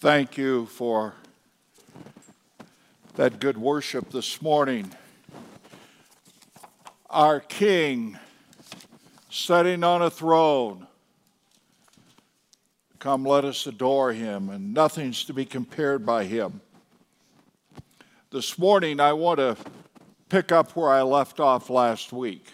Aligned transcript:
Thank 0.00 0.38
you 0.38 0.66
for 0.66 1.14
that 3.16 3.40
good 3.40 3.58
worship 3.58 4.10
this 4.10 4.40
morning. 4.40 4.92
Our 7.10 7.40
King 7.40 8.16
sitting 9.28 9.82
on 9.82 10.00
a 10.00 10.08
throne. 10.08 10.86
Come, 13.00 13.24
let 13.24 13.44
us 13.44 13.66
adore 13.66 14.12
him, 14.12 14.50
and 14.50 14.72
nothing's 14.72 15.24
to 15.24 15.32
be 15.32 15.44
compared 15.44 16.06
by 16.06 16.22
him. 16.22 16.60
This 18.30 18.56
morning, 18.56 19.00
I 19.00 19.14
want 19.14 19.40
to 19.40 19.56
pick 20.28 20.52
up 20.52 20.76
where 20.76 20.90
I 20.90 21.02
left 21.02 21.40
off 21.40 21.70
last 21.70 22.12
week. 22.12 22.46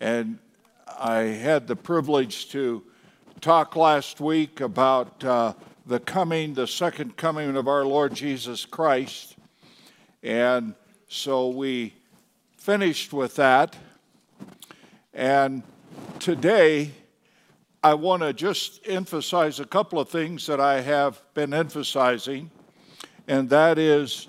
And 0.00 0.40
I 0.98 1.18
had 1.18 1.68
the 1.68 1.76
privilege 1.76 2.50
to 2.50 2.82
talk 3.40 3.76
last 3.76 4.20
week 4.20 4.60
about 4.60 5.22
uh, 5.22 5.52
the 5.86 6.00
coming, 6.00 6.54
the 6.54 6.66
second 6.66 7.16
coming 7.16 7.56
of 7.56 7.68
our 7.68 7.84
Lord 7.84 8.12
Jesus 8.12 8.64
Christ. 8.64 9.36
And 10.20 10.74
so 11.06 11.48
we 11.48 11.94
finished 12.58 13.12
with 13.12 13.36
that. 13.36 13.76
And 15.14 15.62
today, 16.18 16.90
I 17.84 17.94
want 17.94 18.22
to 18.22 18.32
just 18.32 18.80
emphasize 18.88 19.60
a 19.60 19.64
couple 19.64 20.00
of 20.00 20.08
things 20.08 20.46
that 20.46 20.58
I 20.58 20.80
have 20.80 21.22
been 21.34 21.54
emphasizing, 21.54 22.50
and 23.28 23.48
that 23.50 23.78
is 23.78 24.26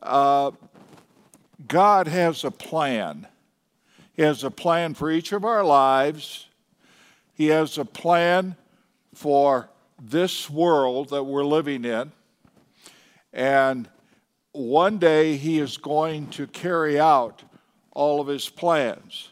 uh, 0.00 0.52
God 1.66 2.06
has 2.06 2.44
a 2.44 2.52
plan. 2.52 3.26
He 4.14 4.22
has 4.22 4.44
a 4.44 4.50
plan 4.52 4.94
for 4.94 5.10
each 5.10 5.32
of 5.32 5.44
our 5.44 5.64
lives. 5.64 6.46
He 7.34 7.48
has 7.48 7.76
a 7.76 7.84
plan 7.84 8.54
for 9.14 9.68
this 10.02 10.50
world 10.50 11.10
that 11.10 11.22
we're 11.22 11.44
living 11.44 11.84
in. 11.84 12.10
And 13.32 13.88
one 14.50 14.98
day 14.98 15.36
he 15.36 15.60
is 15.60 15.76
going 15.76 16.26
to 16.30 16.46
carry 16.48 16.98
out 16.98 17.42
all 17.92 18.20
of 18.20 18.26
his 18.26 18.48
plans. 18.48 19.30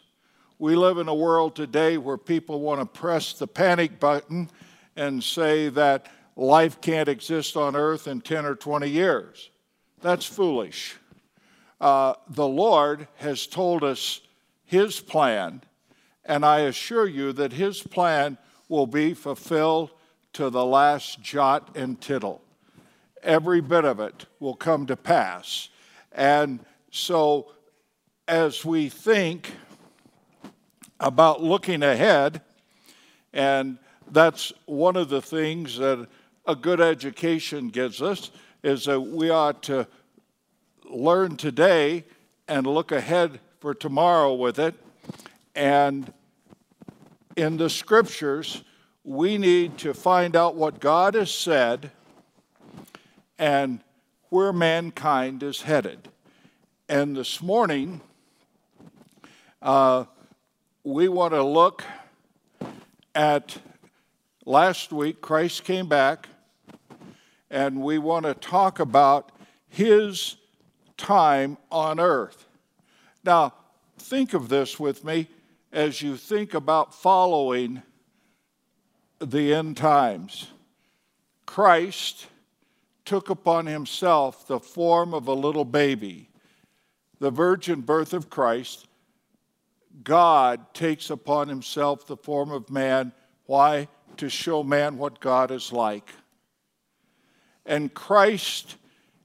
We 0.58 0.77
live 0.77 0.98
in 0.98 1.08
a 1.08 1.14
world 1.14 1.56
today 1.56 1.98
where 1.98 2.16
people 2.16 2.60
want 2.60 2.80
to 2.80 2.86
press 2.86 3.32
the 3.32 3.46
panic 3.46 3.98
button 3.98 4.48
and 4.94 5.24
say 5.24 5.70
that 5.70 6.06
life 6.36 6.80
can't 6.80 7.08
exist 7.08 7.56
on 7.56 7.74
earth 7.74 8.06
in 8.06 8.20
10 8.20 8.46
or 8.46 8.55
20 8.55 8.88
years. 8.88 9.50
That's 10.00 10.24
foolish. 10.24 10.96
Uh, 11.80 12.14
the 12.28 12.46
Lord 12.46 13.08
has 13.16 13.46
told 13.46 13.82
us 13.82 14.20
his 14.64 15.00
plan, 15.00 15.62
and 16.24 16.44
I 16.44 16.60
assure 16.60 17.06
you 17.06 17.32
that 17.32 17.55
his 17.55 17.82
plan 17.82 18.38
will 18.68 18.86
be 18.86 19.14
fulfilled 19.14 19.90
to 20.34 20.50
the 20.50 20.64
last 20.64 21.20
jot 21.20 21.77
and 21.77 22.00
tittle. 22.00 22.42
Every 23.23 23.61
bit 23.61 23.84
of 23.84 24.00
it 24.00 24.27
will 24.39 24.55
come 24.55 24.86
to 24.86 24.97
pass. 24.97 25.69
And 26.12 26.61
so, 26.91 27.53
as 28.27 28.64
we 28.64 28.89
think 28.89 29.53
about 30.98 31.42
looking 31.42 31.83
ahead, 31.83 32.42
and 33.33 33.78
that's 34.11 34.53
one 34.67 34.97
of 34.97 35.08
the 35.08 35.23
things 35.23 35.78
that 35.78 36.06
a 36.47 36.56
good 36.56 36.81
education 36.81 37.69
gives 37.69 38.01
us, 38.01 38.31
is 38.62 38.84
that 38.84 39.01
we 39.01 39.31
ought 39.31 39.62
to 39.64 39.86
learn 40.84 41.36
today 41.36 42.05
and 42.48 42.67
look 42.67 42.92
ahead 42.92 43.41
for 43.61 43.75
tomorrow 43.75 44.34
with 44.34 44.58
it. 44.58 44.75
And 45.55 46.12
in 47.36 47.56
the 47.56 47.70
scriptures, 47.70 48.64
we 49.04 49.38
need 49.38 49.78
to 49.78 49.94
find 49.94 50.36
out 50.36 50.56
what 50.56 50.80
God 50.80 51.14
has 51.14 51.32
said 51.32 51.90
and 53.38 53.80
where 54.28 54.52
mankind 54.52 55.42
is 55.42 55.62
headed. 55.62 56.08
And 56.88 57.16
this 57.16 57.40
morning, 57.40 58.00
uh, 59.62 60.05
we 60.84 61.08
want 61.08 61.33
to 61.33 61.42
look 61.42 61.84
at 63.14 63.58
last 64.44 64.92
week, 64.92 65.20
Christ 65.20 65.64
came 65.64 65.89
back, 65.89 66.28
and 67.50 67.83
we 67.83 67.98
want 67.98 68.27
to 68.27 68.34
talk 68.34 68.80
about 68.80 69.33
his 69.68 70.36
time 70.96 71.56
on 71.70 71.98
earth. 71.98 72.46
Now, 73.24 73.55
think 73.98 74.34
of 74.34 74.48
this 74.48 74.78
with 74.78 75.05
me 75.05 75.28
as 75.72 76.02
you 76.02 76.16
think 76.16 76.55
about 76.55 76.94
following 76.94 77.83
the 79.20 79.55
end 79.55 79.77
times. 79.77 80.48
Christ 81.47 82.27
took 83.05 83.29
upon 83.29 83.67
himself 83.67 84.47
the 84.47 84.61
form 84.61 85.14
of 85.14 85.29
a 85.29 85.35
little 85.35 85.64
baby. 85.64 86.29
The 87.19 87.31
virgin 87.31 87.81
birth 87.81 88.14
of 88.14 88.31
Christ, 88.31 88.86
God 90.03 90.73
takes 90.73 91.11
upon 91.11 91.48
himself 91.48 92.07
the 92.07 92.17
form 92.17 92.51
of 92.51 92.70
man. 92.70 93.13
Why? 93.47 93.89
To 94.19 94.29
show 94.29 94.63
man 94.63 94.97
what 94.97 95.20
God 95.20 95.51
is 95.51 95.73
like. 95.73 96.11
And 97.67 97.92
Christ 97.92 98.77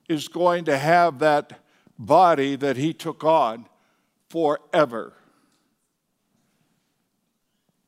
is 0.09 0.27
going 0.27 0.65
to 0.65 0.77
have 0.77 1.19
that 1.19 1.59
body 1.97 2.55
that 2.55 2.77
he 2.77 2.93
took 2.93 3.23
on 3.23 3.67
forever. 4.29 5.13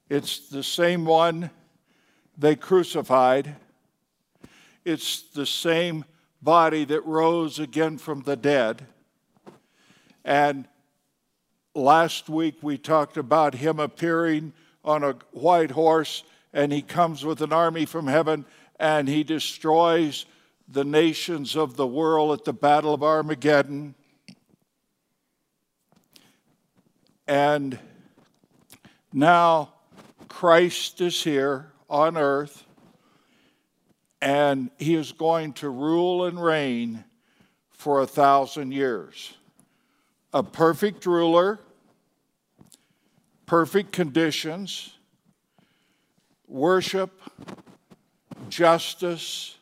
It's 0.09 0.47
the 0.47 0.63
same 0.63 1.03
one 1.03 1.50
they 2.37 2.55
crucified. 2.55 3.55
It's 4.85 5.21
the 5.21 5.45
same 5.45 6.05
body 6.41 6.85
that 6.85 7.05
rose 7.05 7.59
again 7.59 7.97
from 7.97 8.21
the 8.21 8.35
dead. 8.35 8.85
And 10.23 10.67
last 11.73 12.29
week 12.29 12.55
we 12.61 12.77
talked 12.77 13.17
about 13.17 13.55
him 13.55 13.79
appearing 13.79 14.53
on 14.83 15.03
a 15.03 15.15
white 15.31 15.71
horse, 15.71 16.23
and 16.53 16.71
he 16.71 16.81
comes 16.81 17.25
with 17.25 17.41
an 17.41 17.51
army 17.51 17.85
from 17.85 18.07
heaven 18.07 18.45
and 18.79 19.07
he 19.07 19.23
destroys 19.23 20.25
the 20.67 20.83
nations 20.83 21.55
of 21.55 21.75
the 21.75 21.87
world 21.87 22.37
at 22.37 22.45
the 22.45 22.53
Battle 22.53 22.93
of 22.93 23.01
Armageddon. 23.01 23.95
And 27.27 27.79
now 29.11 29.73
Christ 30.27 31.01
is 31.01 31.23
here 31.23 31.71
on 31.89 32.17
earth, 32.17 32.65
and 34.21 34.69
he 34.77 34.95
is 34.95 35.11
going 35.11 35.53
to 35.53 35.69
rule 35.69 36.25
and 36.25 36.41
reign 36.41 37.03
for 37.69 38.01
a 38.01 38.07
thousand 38.07 38.71
years. 38.71 39.35
A 40.33 40.43
perfect 40.43 41.05
ruler, 41.05 41.59
perfect 43.45 43.91
conditions, 43.91 44.93
worship, 46.47 47.21
justice, 48.49 49.55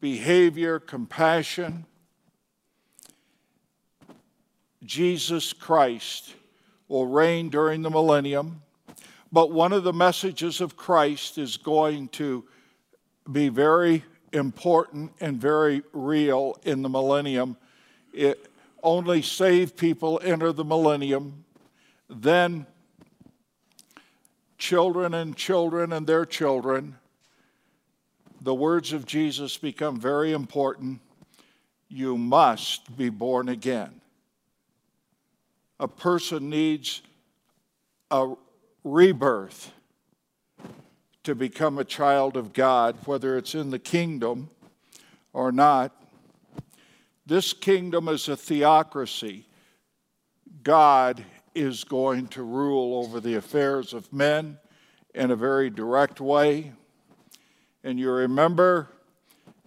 behavior, 0.00 0.78
compassion 0.78 1.86
Jesus 4.84 5.52
Christ 5.52 6.34
will 6.88 7.06
reign 7.06 7.48
during 7.48 7.82
the 7.82 7.90
millennium. 7.90 8.62
But 9.34 9.50
one 9.50 9.72
of 9.72 9.82
the 9.82 9.92
messages 9.92 10.60
of 10.60 10.76
Christ 10.76 11.38
is 11.38 11.56
going 11.56 12.06
to 12.10 12.44
be 13.32 13.48
very 13.48 14.04
important 14.32 15.10
and 15.18 15.40
very 15.40 15.82
real 15.92 16.56
in 16.62 16.82
the 16.82 16.88
millennium. 16.88 17.56
It, 18.12 18.46
only 18.80 19.22
saved 19.22 19.76
people 19.76 20.20
enter 20.22 20.52
the 20.52 20.64
millennium. 20.64 21.44
Then 22.08 22.66
children 24.56 25.14
and 25.14 25.36
children 25.36 25.92
and 25.92 26.06
their 26.06 26.24
children. 26.24 26.96
The 28.40 28.54
words 28.54 28.92
of 28.92 29.04
Jesus 29.04 29.56
become 29.56 29.98
very 29.98 30.32
important. 30.32 31.00
You 31.88 32.16
must 32.16 32.96
be 32.96 33.08
born 33.08 33.48
again 33.48 34.00
a 35.80 35.88
person 35.88 36.48
needs 36.48 37.02
a 38.10 38.34
rebirth 38.84 39.72
to 41.24 41.34
become 41.34 41.78
a 41.78 41.84
child 41.84 42.36
of 42.36 42.52
God, 42.52 42.96
whether 43.06 43.36
it's 43.36 43.54
in 43.54 43.70
the 43.70 43.78
kingdom 43.78 44.50
or 45.32 45.50
not. 45.50 45.92
This 47.26 47.54
kingdom 47.54 48.08
is 48.08 48.28
a 48.28 48.36
theocracy. 48.36 49.46
God 50.62 51.24
is 51.54 51.84
going 51.84 52.28
to 52.28 52.42
rule 52.42 53.02
over 53.02 53.20
the 53.20 53.34
affairs 53.34 53.94
of 53.94 54.12
men 54.12 54.58
in 55.14 55.30
a 55.30 55.36
very 55.36 55.70
direct 55.70 56.20
way. 56.20 56.72
And 57.82 57.98
you 57.98 58.10
remember, 58.10 58.90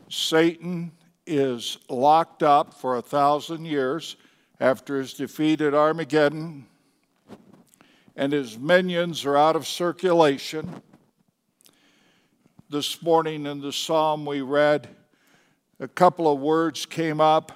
Satan 0.10 0.92
is 1.26 1.78
locked 1.90 2.44
up 2.44 2.74
for 2.74 2.98
a 2.98 3.02
thousand 3.02 3.66
years 3.66 4.16
after 4.60 4.98
his 4.98 5.14
defeat 5.14 5.62
at 5.62 5.74
Armageddon, 5.74 6.68
and 8.18 8.34
his 8.34 8.58
minions 8.58 9.24
are 9.26 9.38
out 9.38 9.56
of 9.56 9.68
circulation. 9.68 10.82
this 12.70 13.02
morning 13.02 13.46
in 13.46 13.62
the 13.62 13.72
psalm 13.72 14.26
we 14.26 14.42
read, 14.42 14.90
a 15.80 15.88
couple 15.88 16.30
of 16.30 16.40
words 16.40 16.86
came 16.86 17.22
up 17.22 17.54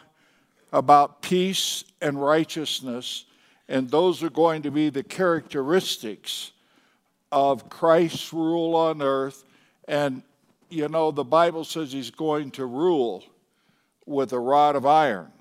about 0.72 1.22
peace 1.22 1.84
and 2.00 2.22
righteousness, 2.22 3.26
and 3.68 3.90
those 3.90 4.24
are 4.24 4.30
going 4.30 4.62
to 4.62 4.72
be 4.72 4.90
the 4.90 5.04
characteristics 5.04 6.52
of 7.32 7.68
Christ's 7.70 8.32
rule 8.32 8.76
on 8.76 9.02
earth. 9.02 9.44
And, 9.88 10.22
you 10.70 10.88
know, 10.88 11.12
the 11.12 11.26
Bible 11.26 11.66
says 11.66 11.92
he's 11.92 12.12
going 12.12 12.52
to 12.52 12.66
rule 12.66 13.24
with 14.06 14.32
a 14.32 14.40
rod 14.40 14.76
of 14.76 14.86
iron. 14.86 15.32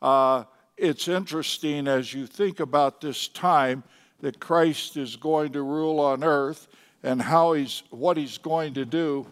Uh, 0.00 0.44
it's 0.76 1.08
interesting 1.08 1.86
as 1.86 2.12
you 2.12 2.26
think 2.26 2.60
about 2.60 3.00
this 3.00 3.28
time 3.28 3.84
that 4.20 4.40
Christ 4.40 4.96
is 4.96 5.16
going 5.16 5.52
to 5.52 5.62
rule 5.62 6.00
on 6.00 6.24
earth 6.24 6.68
and 7.02 7.20
how 7.20 7.52
he's 7.52 7.82
what 7.90 8.16
he's 8.16 8.38
going 8.38 8.74
to 8.74 8.84
do. 8.84 9.26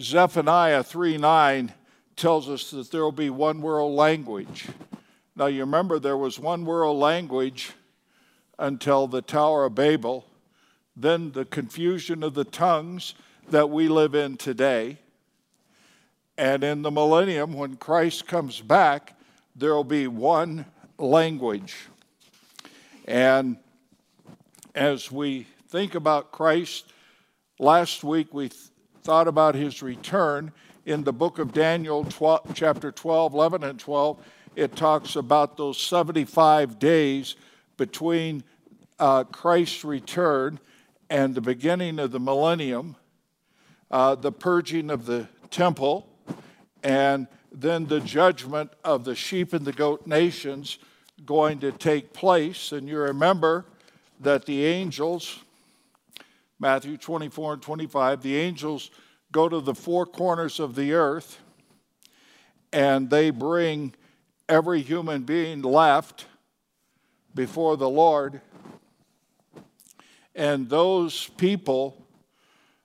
Zephaniah 0.00 0.82
3 0.82 1.18
9 1.18 1.72
tells 2.16 2.48
us 2.48 2.70
that 2.70 2.90
there 2.90 3.02
will 3.02 3.12
be 3.12 3.30
one 3.30 3.60
world 3.60 3.94
language. 3.94 4.68
Now, 5.34 5.46
you 5.46 5.60
remember 5.60 5.98
there 5.98 6.16
was 6.16 6.38
one 6.38 6.64
world 6.64 6.98
language 6.98 7.72
until 8.58 9.06
the 9.06 9.22
Tower 9.22 9.64
of 9.64 9.74
Babel, 9.74 10.26
then 10.94 11.32
the 11.32 11.44
confusion 11.44 12.22
of 12.22 12.34
the 12.34 12.44
tongues 12.44 13.14
that 13.48 13.70
we 13.70 13.88
live 13.88 14.14
in 14.14 14.36
today. 14.36 14.98
And 16.38 16.62
in 16.62 16.82
the 16.82 16.90
millennium, 16.90 17.54
when 17.54 17.76
Christ 17.76 18.26
comes 18.26 18.60
back, 18.60 19.18
there 19.54 19.74
will 19.74 19.84
be 19.84 20.06
one 20.06 20.66
language. 20.98 21.76
And 23.06 23.56
as 24.74 25.10
we 25.10 25.46
think 25.68 25.94
about 25.94 26.32
Christ, 26.32 26.92
last 27.58 28.04
week 28.04 28.32
we 28.32 28.48
th- 28.48 28.60
thought 29.02 29.28
about 29.28 29.54
his 29.54 29.82
return. 29.82 30.52
In 30.86 31.04
the 31.04 31.12
book 31.12 31.38
of 31.38 31.52
Daniel, 31.52 32.04
12, 32.04 32.52
chapter 32.54 32.90
12, 32.90 33.34
11, 33.34 33.64
and 33.64 33.78
12, 33.78 34.24
it 34.56 34.74
talks 34.76 35.16
about 35.16 35.56
those 35.56 35.80
75 35.80 36.78
days 36.78 37.36
between 37.76 38.42
uh, 38.98 39.24
Christ's 39.24 39.84
return 39.84 40.58
and 41.10 41.34
the 41.34 41.40
beginning 41.40 41.98
of 41.98 42.10
the 42.10 42.20
millennium, 42.20 42.96
uh, 43.90 44.14
the 44.14 44.32
purging 44.32 44.90
of 44.90 45.06
the 45.06 45.28
temple, 45.50 46.08
and 46.82 47.26
then 47.52 47.86
the 47.86 48.00
judgment 48.00 48.72
of 48.82 49.04
the 49.04 49.14
sheep 49.14 49.52
and 49.52 49.64
the 49.64 49.72
goat 49.72 50.06
nations 50.06 50.78
going 51.24 51.60
to 51.60 51.72
take 51.72 52.12
place. 52.12 52.72
And 52.72 52.88
you 52.88 52.98
remember 52.98 53.66
that 54.20 54.46
the 54.46 54.64
angels, 54.64 55.38
Matthew 56.58 56.96
24 56.96 57.54
and 57.54 57.62
25, 57.62 58.22
the 58.22 58.36
angels 58.36 58.90
go 59.30 59.48
to 59.48 59.60
the 59.60 59.74
four 59.74 60.06
corners 60.06 60.60
of 60.60 60.74
the 60.74 60.92
earth 60.92 61.38
and 62.72 63.10
they 63.10 63.30
bring 63.30 63.94
every 64.48 64.80
human 64.80 65.22
being 65.22 65.62
left 65.62 66.26
before 67.34 67.76
the 67.76 67.88
Lord. 67.88 68.40
And 70.34 70.68
those 70.68 71.28
people 71.36 72.06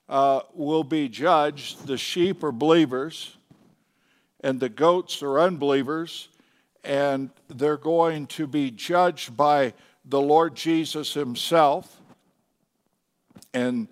uh, 0.08 0.40
will 0.54 0.84
be 0.84 1.08
judged. 1.08 1.86
The 1.86 1.96
sheep 1.96 2.42
are 2.44 2.52
believers, 2.52 3.37
and 4.40 4.60
the 4.60 4.68
goats 4.68 5.22
are 5.22 5.40
unbelievers, 5.40 6.28
and 6.84 7.30
they're 7.48 7.76
going 7.76 8.26
to 8.28 8.46
be 8.46 8.70
judged 8.70 9.36
by 9.36 9.74
the 10.04 10.20
Lord 10.20 10.54
Jesus 10.54 11.14
Himself. 11.14 12.00
And 13.52 13.88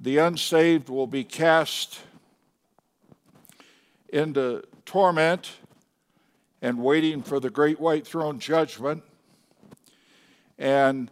the 0.00 0.18
unsaved 0.18 0.88
will 0.88 1.06
be 1.06 1.24
cast 1.24 2.00
into 4.10 4.62
torment 4.84 5.50
and 6.60 6.78
waiting 6.78 7.22
for 7.22 7.40
the 7.40 7.50
great 7.50 7.80
white 7.80 8.06
throne 8.06 8.38
judgment. 8.38 9.02
And 10.58 11.10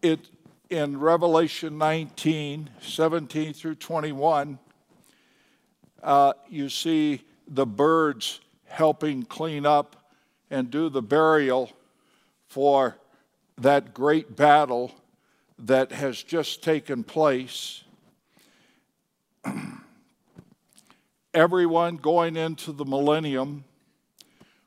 it 0.00 0.28
in 0.70 0.98
Revelation 0.98 1.78
19, 1.78 2.70
17 2.80 3.52
through 3.52 3.74
21, 3.76 4.58
uh, 6.02 6.32
you 6.48 6.68
see 6.68 7.22
the 7.46 7.66
birds 7.66 8.40
helping 8.66 9.22
clean 9.24 9.66
up 9.66 10.10
and 10.50 10.70
do 10.70 10.88
the 10.88 11.02
burial 11.02 11.70
for 12.46 12.96
that 13.58 13.94
great 13.94 14.36
battle 14.36 14.92
that 15.58 15.92
has 15.92 16.22
just 16.22 16.62
taken 16.62 17.04
place. 17.04 17.84
Everyone 21.34 21.96
going 21.96 22.36
into 22.36 22.72
the 22.72 22.84
millennium 22.84 23.64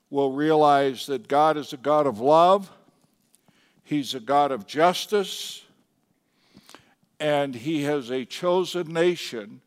will 0.10 0.32
realize 0.32 1.06
that 1.08 1.28
God 1.28 1.58
is 1.58 1.74
a 1.74 1.78
God 1.78 2.08
of 2.08 2.20
love, 2.20 2.72
He's 3.84 4.14
a 4.14 4.20
God 4.20 4.52
of 4.52 4.68
justice, 4.68 5.64
and 7.20 7.56
He 7.56 7.84
has 7.84 8.10
a 8.10 8.26
chosen 8.26 8.92
nation, 8.94 9.62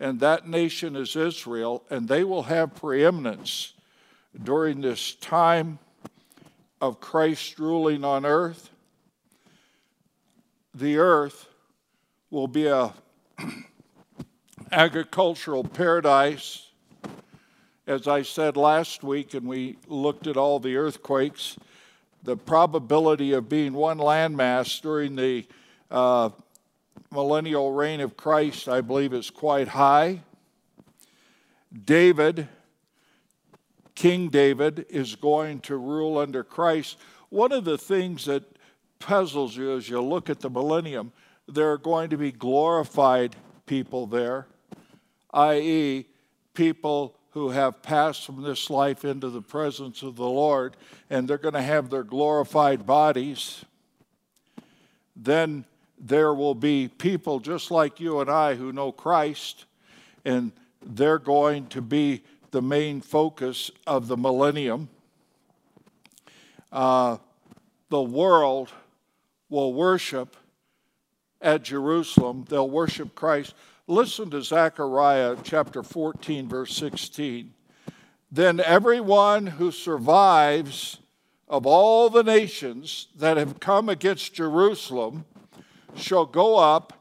and 0.00 0.18
that 0.20 0.48
nation 0.48 0.96
is 0.96 1.14
Israel, 1.14 1.84
and 1.90 2.08
they 2.08 2.24
will 2.24 2.44
have 2.44 2.74
preeminence 2.74 3.74
during 4.42 4.80
this 4.80 5.14
time 5.14 5.78
of 6.80 7.00
Christ 7.00 7.58
ruling 7.58 8.02
on 8.02 8.24
earth. 8.24 8.70
The 10.74 10.96
earth 10.96 11.48
will 12.30 12.48
be 12.48 12.66
a 12.66 12.94
agricultural 14.72 15.64
paradise. 15.64 16.68
As 17.86 18.08
I 18.08 18.22
said 18.22 18.56
last 18.56 19.02
week, 19.02 19.34
and 19.34 19.46
we 19.46 19.76
looked 19.86 20.26
at 20.26 20.36
all 20.36 20.60
the 20.60 20.76
earthquakes, 20.76 21.58
the 22.22 22.36
probability 22.36 23.32
of 23.32 23.48
being 23.48 23.74
one 23.74 23.98
landmass 23.98 24.80
during 24.80 25.16
the 25.16 25.46
uh, 25.90 26.30
millennial 27.12 27.72
reign 27.72 28.00
of 28.00 28.16
Christ, 28.16 28.68
I 28.68 28.80
believe, 28.80 29.12
is 29.12 29.30
quite 29.30 29.68
high. 29.68 30.22
David, 31.84 32.48
King 33.94 34.28
David, 34.28 34.86
is 34.88 35.16
going 35.16 35.60
to 35.60 35.76
rule 35.76 36.18
under 36.18 36.42
Christ. 36.42 36.98
One 37.28 37.52
of 37.52 37.64
the 37.64 37.78
things 37.78 38.24
that 38.24 38.44
puzzles 38.98 39.56
you 39.56 39.76
as 39.76 39.88
you 39.88 40.00
look 40.00 40.30
at 40.30 40.40
the 40.40 40.50
millennium, 40.50 41.12
there 41.48 41.70
are 41.70 41.78
going 41.78 42.10
to 42.10 42.16
be 42.16 42.32
glorified 42.32 43.36
people 43.66 44.06
there, 44.06 44.46
i.e., 45.32 46.06
people 46.54 47.16
who 47.30 47.50
have 47.50 47.82
passed 47.82 48.26
from 48.26 48.42
this 48.42 48.68
life 48.68 49.04
into 49.04 49.30
the 49.30 49.42
presence 49.42 50.02
of 50.02 50.16
the 50.16 50.28
Lord, 50.28 50.76
and 51.08 51.28
they're 51.28 51.38
going 51.38 51.54
to 51.54 51.62
have 51.62 51.90
their 51.90 52.02
glorified 52.02 52.84
bodies. 52.84 53.64
Then 55.14 55.64
there 56.00 56.32
will 56.32 56.54
be 56.54 56.88
people 56.88 57.40
just 57.40 57.70
like 57.70 58.00
you 58.00 58.20
and 58.20 58.30
I 58.30 58.54
who 58.54 58.72
know 58.72 58.90
Christ, 58.90 59.66
and 60.24 60.50
they're 60.84 61.18
going 61.18 61.66
to 61.68 61.82
be 61.82 62.22
the 62.50 62.62
main 62.62 63.00
focus 63.00 63.70
of 63.86 64.08
the 64.08 64.16
millennium. 64.16 64.88
Uh, 66.72 67.18
the 67.90 68.02
world 68.02 68.70
will 69.50 69.74
worship 69.74 70.36
at 71.42 71.62
Jerusalem, 71.62 72.44
they'll 72.48 72.68
worship 72.68 73.14
Christ. 73.14 73.54
Listen 73.86 74.30
to 74.30 74.42
Zechariah 74.42 75.36
chapter 75.42 75.82
14, 75.82 76.48
verse 76.48 76.76
16. 76.76 77.52
Then 78.30 78.60
everyone 78.60 79.46
who 79.46 79.72
survives 79.72 80.98
of 81.48 81.66
all 81.66 82.08
the 82.08 82.22
nations 82.22 83.08
that 83.16 83.36
have 83.36 83.58
come 83.58 83.88
against 83.88 84.34
Jerusalem 84.34 85.24
shall 85.96 86.26
go 86.26 86.56
up 86.56 86.92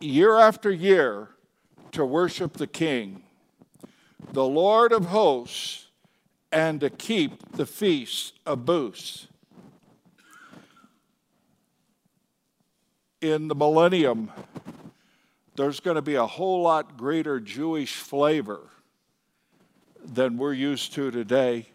year 0.00 0.36
after 0.38 0.70
year 0.70 1.28
to 1.92 2.04
worship 2.04 2.54
the 2.54 2.66
King, 2.66 3.22
the 4.32 4.44
Lord 4.44 4.92
of 4.92 5.06
hosts, 5.06 5.86
and 6.52 6.80
to 6.80 6.90
keep 6.90 7.52
the 7.52 7.66
feast 7.66 8.34
of 8.44 8.64
booths. 8.64 9.28
In 13.20 13.48
the 13.48 13.54
millennium, 13.54 14.30
there's 15.56 15.80
going 15.80 15.96
to 15.96 16.02
be 16.02 16.16
a 16.16 16.26
whole 16.26 16.62
lot 16.62 16.96
greater 16.96 17.40
Jewish 17.40 17.96
flavor 17.96 18.60
than 20.04 20.36
we're 20.36 20.52
used 20.52 20.92
to 20.94 21.10
today. 21.10 21.66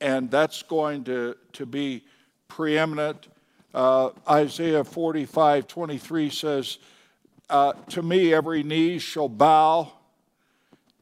And 0.00 0.30
that's 0.30 0.62
going 0.62 1.04
to, 1.04 1.36
to 1.54 1.64
be 1.64 2.04
preeminent 2.48 3.28
uh, 3.74 4.10
Isaiah 4.28 4.84
45 4.84 5.66
23 5.66 6.30
says, 6.30 6.78
uh, 7.50 7.72
To 7.90 8.02
me 8.02 8.32
every 8.32 8.62
knee 8.62 8.98
shall 8.98 9.28
bow, 9.28 9.92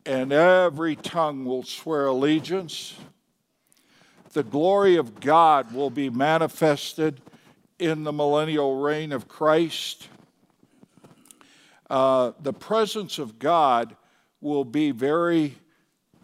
and 0.07 0.33
every 0.33 0.97
tongue 0.97 1.45
will 1.45 1.63
swear 1.63 2.07
allegiance. 2.07 2.97
The 4.33 4.43
glory 4.43 4.97
of 4.97 5.21
God 5.21 5.75
will 5.75 5.91
be 5.91 6.09
manifested 6.09 7.21
in 7.79 8.05
the 8.05 8.13
millennial 8.13 8.81
reign 8.81 9.13
of 9.13 9.29
Christ. 9.29 10.09
uh, 11.91 12.33
the 12.41 12.55
presence 12.55 13.19
of 13.19 13.39
God 13.39 13.95
will 14.41 14.65
be 14.65 14.91
very 14.91 15.55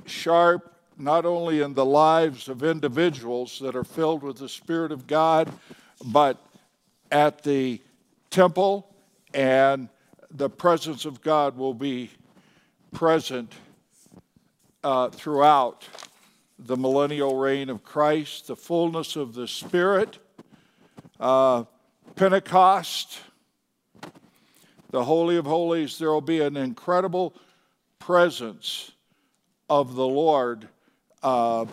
sharp, 0.07 0.75
not 0.97 1.27
only 1.27 1.61
in 1.61 1.75
the 1.75 1.85
lives 1.85 2.49
of 2.49 2.63
individuals 2.63 3.59
that 3.59 3.77
are 3.77 3.85
filled 3.85 4.23
with 4.23 4.39
the 4.39 4.49
Spirit 4.49 4.91
of 4.93 5.07
God, 5.07 5.53
but 6.05 6.45
at 7.11 7.43
the 7.43 7.81
temple, 8.31 8.95
and 9.35 9.89
the 10.31 10.51
presence 10.51 11.05
of 11.05 11.21
God 11.23 11.57
will 11.57 11.75
be 11.75 12.11
present 12.93 13.53
uh, 14.85 15.09
throughout 15.11 15.87
the 16.59 16.77
millennial 16.77 17.37
reign 17.37 17.69
of 17.71 17.85
Christ, 17.85 18.49
the 18.49 18.57
fullness 18.57 19.17
of 19.17 19.35
the 19.35 19.47
Spirit, 19.47 20.19
uh, 21.21 21.65
Pentecost, 22.17 23.21
the 24.91 25.05
Holy 25.05 25.37
of 25.37 25.47
Holies. 25.47 25.99
There 25.99 26.11
will 26.11 26.21
be 26.21 26.41
an 26.41 26.57
incredible 26.57 27.35
presence 27.99 28.93
of 29.69 29.95
the 29.95 30.07
Lord 30.07 30.69
uh, 31.23 31.67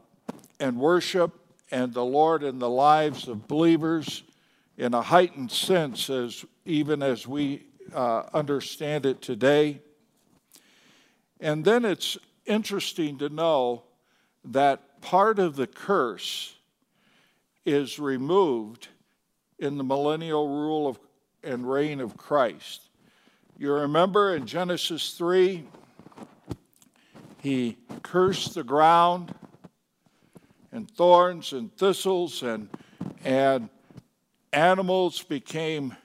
and 0.60 0.77
worship 0.77 1.45
and 1.72 1.93
the 1.93 2.05
Lord 2.05 2.43
in 2.43 2.60
the 2.60 2.69
lives 2.69 3.27
of 3.27 3.48
believers 3.48 4.24
in 4.77 4.93
a 4.93 5.01
heightened 5.01 5.51
sense, 5.51 6.10
as 6.10 6.45
even 6.65 7.01
as 7.01 7.27
we 7.27 7.63
uh, 7.93 8.24
understand 8.34 9.05
it 9.05 9.22
today. 9.22 9.81
And 11.39 11.63
then 11.63 11.86
it's 11.86 12.17
interesting 12.45 13.17
to 13.19 13.29
know 13.29 13.84
that 14.43 15.01
part 15.01 15.39
of 15.39 15.55
the 15.55 15.67
curse 15.67 16.55
is 17.65 18.00
removed 18.00 18.89
in 19.60 19.77
the 19.77 19.84
millennial 19.84 20.48
rule 20.48 20.88
of, 20.88 21.00
and 21.43 21.69
reign 21.69 22.00
of 22.00 22.17
Christ. 22.17 22.89
You 23.57 23.72
remember 23.72 24.36
in 24.36 24.45
Genesis 24.45 25.13
3, 25.13 25.65
he 27.41 27.77
cursed 28.03 28.55
the 28.55 28.63
ground 28.63 29.34
and 30.75 30.91
thorns 30.91 31.53
and 31.53 31.74
thistles 31.77 32.44
and, 32.44 32.67
and 33.24 33.70
animals 34.51 35.24
became 35.24 35.96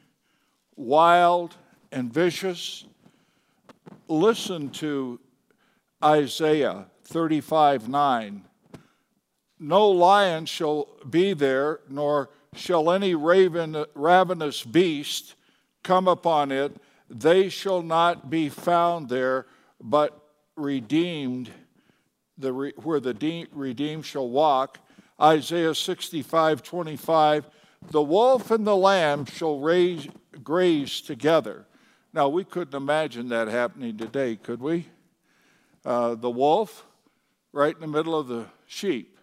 wild 0.77 1.57
and 1.91 2.15
vicious. 2.15 2.85
Listen 4.07 4.71
to 4.71 5.19
Isaiah 6.03 6.87
35 7.03 7.89
9. 7.89 8.45
No 9.59 9.89
lion 9.89 10.47
shall 10.47 10.89
be 11.09 11.35
there, 11.35 11.81
nor 11.89 12.31
shall 12.55 12.93
any 12.93 13.17
raven, 13.17 13.85
ravenous 13.95 14.62
beast 14.62 15.35
come 15.83 16.07
upon 16.07 16.53
it. 16.53 16.77
They 17.11 17.49
shall 17.49 17.83
not 17.83 18.31
be 18.31 18.49
found 18.49 19.09
there, 19.09 19.47
but 19.83 20.17
redeemed, 20.57 21.50
the 22.41 22.53
re, 22.53 22.73
where 22.83 23.01
the 23.01 23.15
de- 23.15 23.47
redeemed 23.53 24.05
shall 24.05 24.29
walk. 24.29 24.79
Isaiah 25.21 25.75
65 25.75 26.63
25, 26.63 27.51
the 27.91 28.03
wolf 28.03 28.51
and 28.51 28.67
the 28.67 28.77
lamb 28.77 29.27
shall 29.27 29.59
raise, 29.61 30.09
graze 30.43 31.01
together. 31.01 31.67
Now, 32.13 32.29
we 32.29 32.45
couldn't 32.45 32.75
imagine 32.75 33.29
that 33.29 33.49
happening 33.49 33.97
today, 33.97 34.37
could 34.37 34.61
we? 34.61 34.89
Uh, 35.85 36.15
the 36.15 36.31
wolf 36.31 36.85
right 37.53 37.75
in 37.75 37.81
the 37.81 37.87
middle 37.87 38.19
of 38.19 38.29
the 38.29 38.47
sheep. 38.67 39.19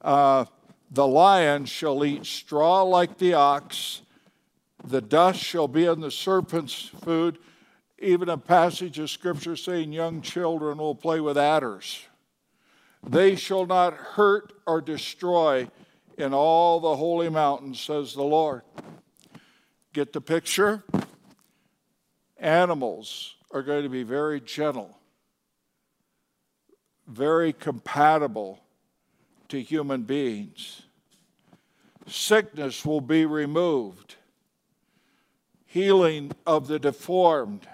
Uh, 0.00 0.46
the 0.90 1.06
lion 1.06 1.64
shall 1.64 2.04
eat 2.04 2.26
straw 2.26 2.82
like 2.82 3.18
the 3.18 3.34
ox, 3.34 4.02
the 4.84 5.00
dust 5.00 5.38
shall 5.38 5.68
be 5.68 5.84
in 5.86 6.00
the 6.00 6.10
serpent's 6.10 6.74
food 6.74 7.38
even 8.02 8.28
a 8.28 8.36
passage 8.36 8.98
of 8.98 9.10
scripture 9.10 9.56
saying 9.56 9.92
young 9.92 10.20
children 10.20 10.78
will 10.78 10.94
play 10.94 11.20
with 11.20 11.38
adders. 11.38 12.04
They 13.06 13.36
shall 13.36 13.66
not 13.66 13.94
hurt 13.94 14.52
or 14.66 14.80
destroy 14.80 15.68
in 16.18 16.34
all 16.34 16.80
the 16.80 16.96
holy 16.96 17.28
mountains, 17.28 17.80
says 17.80 18.14
the 18.14 18.22
Lord. 18.22 18.62
Get 19.92 20.12
the 20.12 20.20
picture? 20.20 20.82
Animals 22.38 23.36
are 23.50 23.62
going 23.62 23.82
to 23.82 23.88
be 23.88 24.02
very 24.02 24.40
gentle, 24.40 24.96
very 27.06 27.52
compatible 27.52 28.60
to 29.48 29.60
human 29.62 30.02
beings. 30.02 30.82
Sickness 32.06 32.84
will 32.84 33.00
be 33.00 33.26
removed, 33.26 34.16
healing 35.66 36.32
of 36.46 36.66
the 36.66 36.78
deformed 36.78 37.66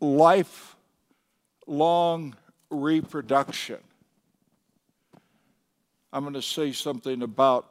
lifelong 0.00 0.76
reproduction. 2.70 3.78
I'm 6.12 6.22
going 6.22 6.34
to 6.34 6.42
say 6.42 6.72
something 6.72 7.22
about 7.22 7.70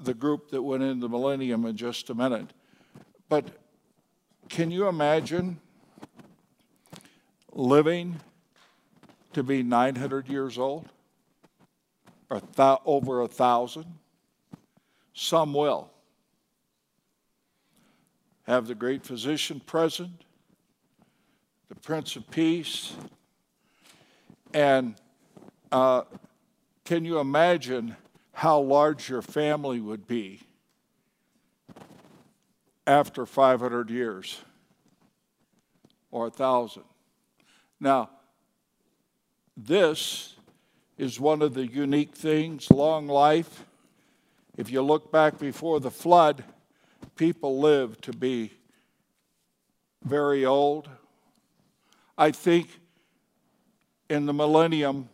the 0.00 0.14
group 0.14 0.50
that 0.50 0.62
went 0.62 0.82
into 0.82 1.02
the 1.02 1.08
millennium 1.08 1.64
in 1.66 1.76
just 1.76 2.10
a 2.10 2.14
minute. 2.14 2.50
But 3.28 3.48
can 4.48 4.70
you 4.70 4.88
imagine 4.88 5.60
living 7.52 8.20
to 9.32 9.42
be 9.42 9.62
900 9.62 10.28
years 10.28 10.58
old 10.58 10.88
or 12.30 12.40
th- 12.40 12.78
over 12.84 13.20
a 13.20 13.28
thousand? 13.28 13.86
Some 15.14 15.52
will. 15.54 15.90
Have 18.44 18.66
the 18.66 18.74
great 18.74 19.04
physician 19.04 19.60
present 19.60 20.24
the 21.72 21.80
Prince 21.80 22.16
of 22.16 22.30
Peace. 22.30 22.92
And 24.52 24.94
uh, 25.70 26.02
can 26.84 27.06
you 27.06 27.18
imagine 27.18 27.96
how 28.34 28.60
large 28.60 29.08
your 29.08 29.22
family 29.22 29.80
would 29.80 30.06
be 30.06 30.40
after 32.86 33.24
500 33.24 33.88
years 33.88 34.42
or 36.10 36.26
a 36.26 36.30
thousand? 36.30 36.82
Now, 37.80 38.10
this 39.56 40.36
is 40.98 41.18
one 41.18 41.40
of 41.40 41.54
the 41.54 41.66
unique 41.66 42.14
things 42.14 42.70
long 42.70 43.06
life. 43.06 43.64
If 44.58 44.70
you 44.70 44.82
look 44.82 45.10
back 45.10 45.38
before 45.38 45.80
the 45.80 45.90
flood, 45.90 46.44
people 47.16 47.60
lived 47.60 48.04
to 48.04 48.12
be 48.12 48.52
very 50.04 50.44
old, 50.44 50.90
I 52.22 52.30
think 52.30 52.68
in 54.08 54.26
the 54.26 54.32
millennium, 54.32 55.08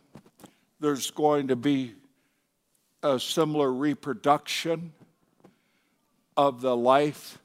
there's 0.79 1.11
going 1.11 1.49
to 1.49 1.57
be 1.57 1.95
a 3.03 3.19
similar 3.19 3.73
reproduction 3.73 4.93
of 6.37 6.61
the 6.61 6.77
life, 6.77 7.39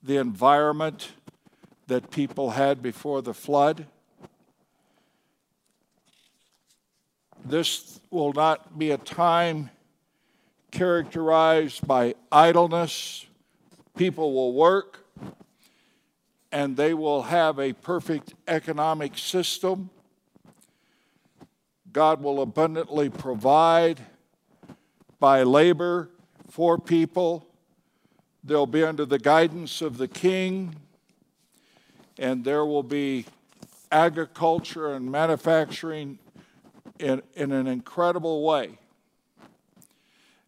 the 0.00 0.18
environment 0.18 1.08
that 1.88 2.12
people 2.12 2.50
had 2.50 2.82
before 2.82 3.20
the 3.20 3.34
flood. 3.34 3.88
This 7.44 7.98
will 8.10 8.32
not 8.32 8.78
be 8.78 8.92
a 8.92 8.98
time 8.98 9.70
characterized 10.70 11.84
by 11.84 12.14
idleness. 12.30 13.26
People 13.96 14.32
will 14.32 14.52
work, 14.52 15.03
and 16.54 16.76
they 16.76 16.94
will 16.94 17.22
have 17.22 17.58
a 17.58 17.72
perfect 17.72 18.32
economic 18.46 19.18
system. 19.18 19.90
God 21.92 22.22
will 22.22 22.40
abundantly 22.40 23.10
provide 23.10 24.00
by 25.18 25.42
labor 25.42 26.10
for 26.48 26.78
people. 26.78 27.44
They'll 28.44 28.66
be 28.66 28.84
under 28.84 29.04
the 29.04 29.18
guidance 29.18 29.82
of 29.82 29.98
the 29.98 30.06
king, 30.06 30.76
and 32.18 32.44
there 32.44 32.64
will 32.64 32.84
be 32.84 33.26
agriculture 33.90 34.94
and 34.94 35.10
manufacturing 35.10 36.20
in, 37.00 37.20
in 37.34 37.50
an 37.50 37.66
incredible 37.66 38.44
way. 38.44 38.78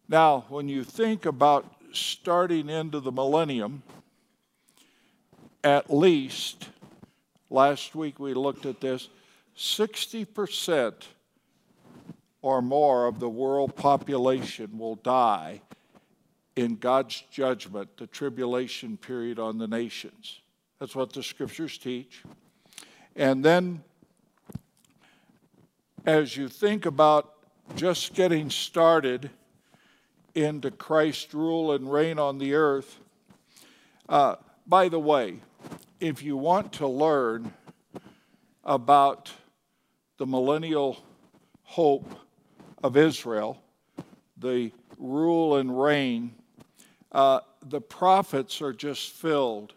Now, 0.07 0.45
when 0.47 0.69
you 0.69 0.85
think 0.85 1.25
about 1.25 1.65
starting 1.91 2.69
into 2.69 3.01
the 3.01 3.11
millennium, 3.11 3.83
at 5.63 5.93
least, 5.93 6.69
last 7.49 7.95
week 7.95 8.19
we 8.19 8.33
looked 8.33 8.65
at 8.65 8.81
this, 8.81 9.09
60% 9.57 10.93
or 12.41 12.61
more 12.61 13.07
of 13.07 13.19
the 13.19 13.29
world 13.29 13.75
population 13.75 14.77
will 14.77 14.95
die 14.95 15.61
in 16.55 16.75
God's 16.75 17.23
judgment, 17.31 17.97
the 17.97 18.07
tribulation 18.07 18.97
period 18.97 19.39
on 19.39 19.57
the 19.57 19.67
nations. 19.67 20.41
That's 20.79 20.95
what 20.95 21.13
the 21.13 21.23
scriptures 21.23 21.77
teach. 21.77 22.23
And 23.15 23.43
then, 23.43 23.83
as 26.05 26.37
you 26.37 26.47
think 26.47 26.85
about 26.85 27.33
just 27.75 28.13
getting 28.13 28.49
started 28.49 29.29
into 30.37 30.71
Christ's 30.71 31.33
rule 31.33 31.71
and 31.71 31.91
reign 31.91 32.19
on 32.19 32.37
the 32.37 32.53
earth. 32.53 32.99
Uh, 34.07 34.35
by 34.67 34.89
the 34.89 34.99
way, 34.99 35.39
if 35.99 36.21
you 36.21 36.35
want 36.35 36.73
to 36.73 36.87
learn 36.87 37.53
about 38.63 39.31
the 40.17 40.25
millennial 40.25 40.97
hope 41.63 42.19
of 42.83 42.97
Israel, 42.97 43.61
the 44.37 44.71
rule 44.97 45.55
and 45.55 45.81
reign, 45.81 46.35
uh, 47.13 47.39
the 47.65 47.79
prophets 47.79 48.61
are 48.61 48.73
just 48.73 49.11
filled 49.11 49.73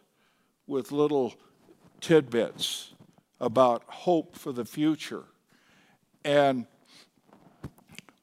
with 0.67 0.91
little 0.91 1.35
tidbits 2.01 2.93
about 3.41 3.85
hope 3.87 4.37
for 4.37 4.53
the 4.53 4.65
future. 4.65 5.25
And 6.25 6.67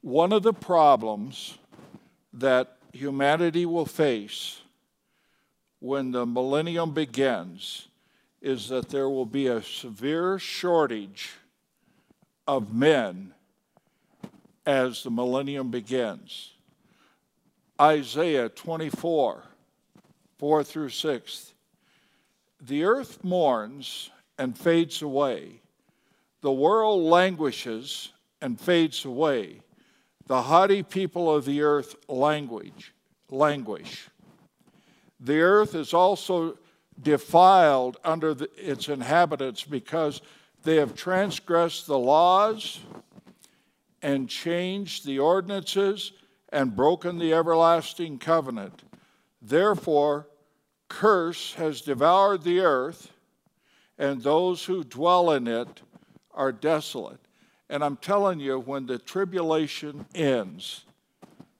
one 0.02 0.32
of 0.32 0.42
the 0.42 0.52
problems 0.52 1.58
that 2.32 2.76
humanity 2.92 3.66
will 3.66 3.86
face 3.86 4.60
when 5.80 6.10
the 6.10 6.26
millennium 6.26 6.92
begins 6.92 7.88
is 8.40 8.68
that 8.68 8.88
there 8.88 9.08
will 9.08 9.26
be 9.26 9.46
a 9.46 9.62
severe 9.62 10.38
shortage 10.38 11.32
of 12.46 12.72
men 12.72 13.34
as 14.64 15.02
the 15.02 15.10
millennium 15.10 15.70
begins. 15.70 16.52
Isaiah 17.80 18.48
24, 18.48 19.42
4 20.38 20.64
through 20.64 20.88
6. 20.88 21.54
The 22.60 22.84
earth 22.84 23.22
mourns 23.22 24.10
and 24.36 24.56
fades 24.56 25.02
away. 25.02 25.60
The 26.40 26.52
world 26.52 27.02
languishes 27.02 28.12
and 28.40 28.60
fades 28.60 29.04
away. 29.04 29.62
The 30.26 30.42
haughty 30.42 30.82
people 30.82 31.34
of 31.34 31.44
the 31.44 31.62
earth 31.62 31.96
language, 32.08 32.92
languish. 33.30 34.08
The 35.20 35.40
earth 35.40 35.74
is 35.74 35.92
also 35.92 36.58
defiled 37.00 37.96
under 38.04 38.34
the, 38.34 38.48
its 38.56 38.88
inhabitants 38.88 39.64
because 39.64 40.20
they 40.62 40.76
have 40.76 40.94
transgressed 40.94 41.86
the 41.86 41.98
laws 41.98 42.80
and 44.02 44.28
changed 44.28 45.04
the 45.04 45.18
ordinances 45.18 46.12
and 46.50 46.74
broken 46.74 47.18
the 47.18 47.32
everlasting 47.34 48.18
covenant. 48.18 48.82
Therefore, 49.42 50.28
curse 50.88 51.54
has 51.54 51.80
devoured 51.80 52.42
the 52.42 52.60
earth, 52.60 53.12
and 53.98 54.22
those 54.22 54.64
who 54.64 54.84
dwell 54.84 55.30
in 55.32 55.46
it 55.46 55.82
are 56.32 56.52
desolate. 56.52 57.20
And 57.68 57.84
I'm 57.84 57.96
telling 57.96 58.40
you, 58.40 58.58
when 58.58 58.86
the 58.86 58.98
tribulation 58.98 60.06
ends, 60.14 60.84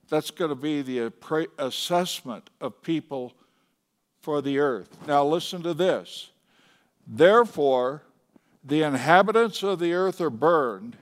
that's 0.09 0.31
going 0.31 0.49
to 0.49 0.55
be 0.55 0.81
the 0.83 1.13
assessment 1.59 2.49
of 2.61 2.81
people 2.83 3.35
for 4.21 4.41
the 4.43 4.59
earth. 4.59 4.89
Now, 5.07 5.25
listen 5.25 5.63
to 5.63 5.75
this. 5.75 6.31
Therefore, 7.07 8.03
the 8.65 8.83
inhabitants 8.83 9.63
of 9.63 9.79
the 9.79 9.95
earth 9.95 10.21
are 10.21 10.31
burned, 10.31 10.97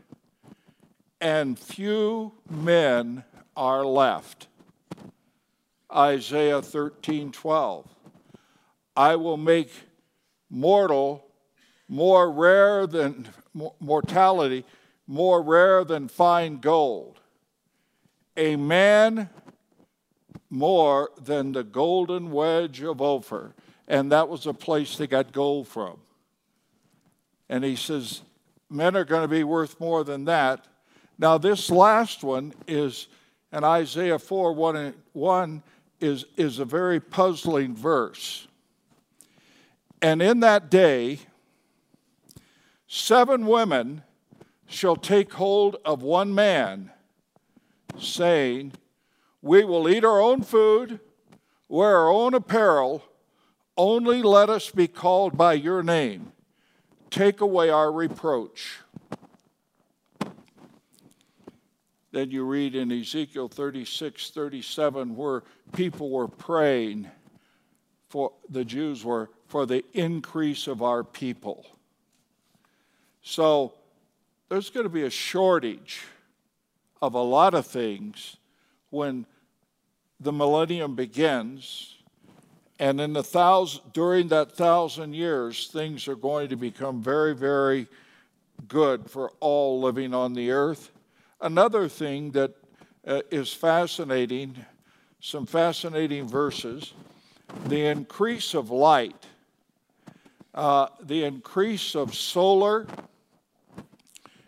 and 1.20 1.58
few 1.58 2.32
men 2.48 3.24
are 3.56 3.84
left. 3.84 4.48
Isaiah 5.92 6.62
13 6.62 7.32
12. 7.32 7.88
I 8.96 9.16
will 9.16 9.36
make 9.36 9.70
mortal 10.50 11.26
more 11.88 12.30
rare 12.30 12.86
than 12.86 13.28
mortality, 13.80 14.64
more 15.06 15.42
rare 15.42 15.84
than 15.84 16.08
fine 16.08 16.58
gold. 16.58 17.20
A 18.36 18.56
man 18.56 19.30
more 20.50 21.10
than 21.20 21.52
the 21.52 21.64
golden 21.64 22.30
wedge 22.30 22.82
of 22.82 23.00
Ophir. 23.00 23.54
And 23.88 24.10
that 24.12 24.28
was 24.28 24.46
a 24.46 24.54
place 24.54 24.96
they 24.96 25.06
got 25.06 25.32
gold 25.32 25.68
from. 25.68 25.98
And 27.48 27.64
he 27.64 27.76
says, 27.76 28.22
men 28.68 28.96
are 28.96 29.04
going 29.04 29.22
to 29.22 29.28
be 29.28 29.44
worth 29.44 29.78
more 29.80 30.04
than 30.04 30.24
that. 30.24 30.66
Now, 31.18 31.38
this 31.38 31.70
last 31.70 32.22
one 32.22 32.52
is, 32.66 33.08
and 33.52 33.64
Isaiah 33.64 34.18
4 34.18 34.52
1, 34.52 34.94
1 35.12 35.62
is, 36.00 36.26
is 36.36 36.58
a 36.58 36.64
very 36.64 37.00
puzzling 37.00 37.74
verse. 37.74 38.46
And 40.02 40.20
in 40.20 40.40
that 40.40 40.70
day, 40.70 41.20
seven 42.86 43.46
women 43.46 44.02
shall 44.66 44.96
take 44.96 45.32
hold 45.32 45.76
of 45.84 46.02
one 46.02 46.34
man, 46.34 46.90
saying, 47.98 48.72
We 49.46 49.62
will 49.64 49.88
eat 49.88 50.04
our 50.04 50.20
own 50.20 50.42
food, 50.42 50.98
wear 51.68 51.98
our 51.98 52.08
own 52.08 52.34
apparel, 52.34 53.04
only 53.76 54.20
let 54.20 54.50
us 54.50 54.72
be 54.72 54.88
called 54.88 55.36
by 55.36 55.52
your 55.52 55.84
name. 55.84 56.32
Take 57.10 57.40
away 57.40 57.70
our 57.70 57.92
reproach. 57.92 58.80
Then 62.10 62.32
you 62.32 62.44
read 62.44 62.74
in 62.74 62.90
Ezekiel 62.90 63.46
36, 63.46 64.30
37, 64.30 65.14
where 65.14 65.44
people 65.72 66.10
were 66.10 66.26
praying 66.26 67.08
for 68.08 68.32
the 68.50 68.64
Jews 68.64 69.04
were 69.04 69.30
for 69.46 69.64
the 69.64 69.84
increase 69.92 70.66
of 70.66 70.82
our 70.82 71.04
people. 71.04 71.64
So 73.22 73.74
there's 74.48 74.70
going 74.70 74.86
to 74.86 74.90
be 74.90 75.04
a 75.04 75.10
shortage 75.10 76.02
of 77.00 77.14
a 77.14 77.22
lot 77.22 77.54
of 77.54 77.64
things 77.64 78.38
when 78.90 79.24
the 80.20 80.32
millennium 80.32 80.94
begins. 80.94 81.96
And 82.78 83.00
in 83.00 83.12
the 83.12 83.22
thousand, 83.22 83.92
during 83.92 84.28
that 84.28 84.52
thousand 84.52 85.14
years, 85.14 85.68
things 85.68 86.08
are 86.08 86.16
going 86.16 86.48
to 86.50 86.56
become 86.56 87.02
very, 87.02 87.34
very 87.34 87.88
good 88.68 89.10
for 89.10 89.32
all 89.40 89.80
living 89.80 90.14
on 90.14 90.34
the 90.34 90.50
earth. 90.50 90.90
Another 91.40 91.88
thing 91.88 92.32
that 92.32 92.52
uh, 93.06 93.22
is 93.30 93.52
fascinating, 93.52 94.56
some 95.20 95.46
fascinating 95.46 96.26
verses, 96.26 96.92
the 97.66 97.86
increase 97.86 98.54
of 98.54 98.70
light, 98.70 99.26
uh, 100.54 100.88
the 101.02 101.24
increase 101.24 101.94
of 101.94 102.14
solar 102.14 102.86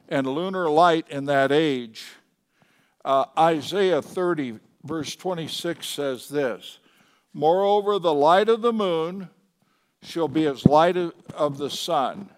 and 0.09 0.26
lunar 0.26 0.68
light 0.68 1.07
in 1.11 1.26
that 1.26 1.52
age. 1.52 2.07
Uh, 3.04 3.26
Isaiah 3.38 4.02
30, 4.02 4.59
verse 4.85 5.17
26 5.17 5.87
says 5.87 6.29
this 6.29 6.79
Moreover, 7.33 7.99
the 7.99 8.14
light 8.14 8.49
of 8.49 8.62
the 8.62 8.73
moon 8.73 9.29
shall 10.03 10.29
be 10.29 10.47
as 10.47 10.64
light 10.64 10.97
of 10.97 11.59
the 11.59 11.71
sun, 11.71 12.31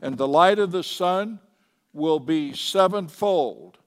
and 0.00 0.16
the 0.16 0.28
light 0.28 0.58
of 0.58 0.72
the 0.72 0.82
sun 0.82 1.40
will 1.92 2.18
be 2.18 2.54
sevenfold 2.54 3.78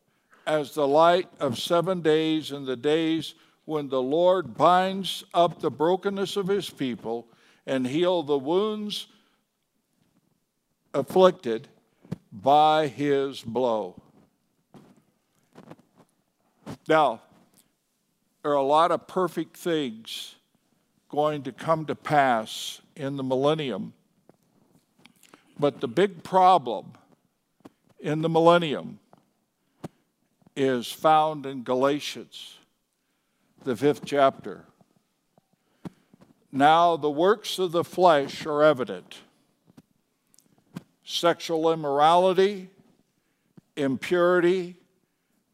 as 0.47 0.73
the 0.73 0.87
light 0.87 1.27
of 1.39 1.57
seven 1.57 2.01
days 2.01 2.51
in 2.51 2.65
the 2.65 2.75
days 2.75 3.35
when 3.65 3.89
the 3.89 4.01
Lord 4.01 4.55
binds 4.55 5.23
up 5.33 5.59
the 5.59 5.71
brokenness 5.71 6.37
of 6.37 6.47
his 6.47 6.69
people 6.69 7.27
and 7.65 7.85
heal 7.85 8.21
the 8.21 8.37
wounds 8.37 9.07
afflicted 10.93 11.67
by 12.31 12.87
his 12.87 13.41
blow. 13.41 14.01
Now, 16.87 17.21
there 18.45 18.51
are 18.51 18.57
a 18.57 18.61
lot 18.61 18.91
of 18.91 19.07
perfect 19.07 19.57
things 19.57 20.35
going 21.09 21.41
to 21.41 21.51
come 21.51 21.83
to 21.87 21.95
pass 21.95 22.79
in 22.95 23.17
the 23.17 23.23
millennium, 23.23 23.91
but 25.57 25.81
the 25.81 25.87
big 25.87 26.21
problem 26.21 26.93
in 27.99 28.21
the 28.21 28.29
millennium 28.29 28.99
is 30.55 30.91
found 30.91 31.47
in 31.47 31.63
Galatians, 31.63 32.59
the 33.63 33.75
fifth 33.75 34.05
chapter. 34.05 34.65
Now, 36.51 36.97
the 36.97 37.09
works 37.09 37.57
of 37.57 37.71
the 37.71 37.83
flesh 37.83 38.45
are 38.45 38.61
evident 38.61 39.21
sexual 41.03 41.73
immorality, 41.73 42.69
impurity, 43.75 44.75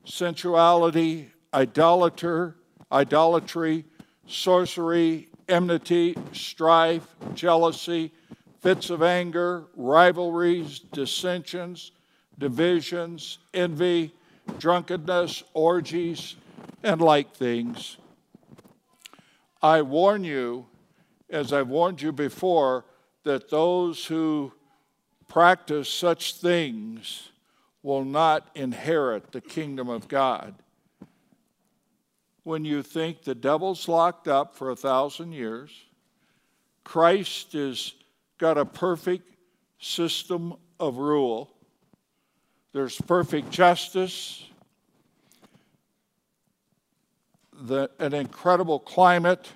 sensuality, 0.03 1.29
idolater, 1.53 2.57
idolatry, 2.91 3.85
sorcery, 4.27 5.29
enmity, 5.47 6.15
strife, 6.33 7.15
jealousy, 7.33 8.11
fits 8.59 8.89
of 8.89 9.01
anger, 9.01 9.65
rivalries, 9.75 10.79
dissensions, 10.79 11.91
divisions, 12.37 13.39
envy, 13.53 14.13
drunkenness, 14.59 15.43
orgies, 15.53 16.35
and 16.83 17.01
like 17.01 17.33
things. 17.33 17.97
I 19.61 19.81
warn 19.81 20.23
you, 20.23 20.65
as 21.29 21.53
I've 21.53 21.67
warned 21.67 22.01
you 22.01 22.11
before, 22.11 22.85
that 23.23 23.49
those 23.49 24.05
who 24.05 24.51
practice 25.27 25.89
such 25.89 26.35
things 26.35 27.29
will 27.83 28.03
not 28.03 28.49
inherit 28.55 29.31
the 29.31 29.41
kingdom 29.41 29.87
of 29.89 30.07
God. 30.07 30.55
When 32.51 32.65
you 32.65 32.83
think 32.83 33.23
the 33.23 33.33
devil's 33.33 33.87
locked 33.87 34.27
up 34.27 34.53
for 34.53 34.71
a 34.71 34.75
thousand 34.75 35.31
years, 35.31 35.71
Christ 36.83 37.53
has 37.53 37.93
got 38.39 38.57
a 38.57 38.65
perfect 38.65 39.25
system 39.79 40.55
of 40.77 40.97
rule, 40.97 41.49
there's 42.73 42.99
perfect 42.99 43.51
justice, 43.51 44.45
the, 47.53 47.89
an 47.99 48.13
incredible 48.13 48.79
climate, 48.79 49.47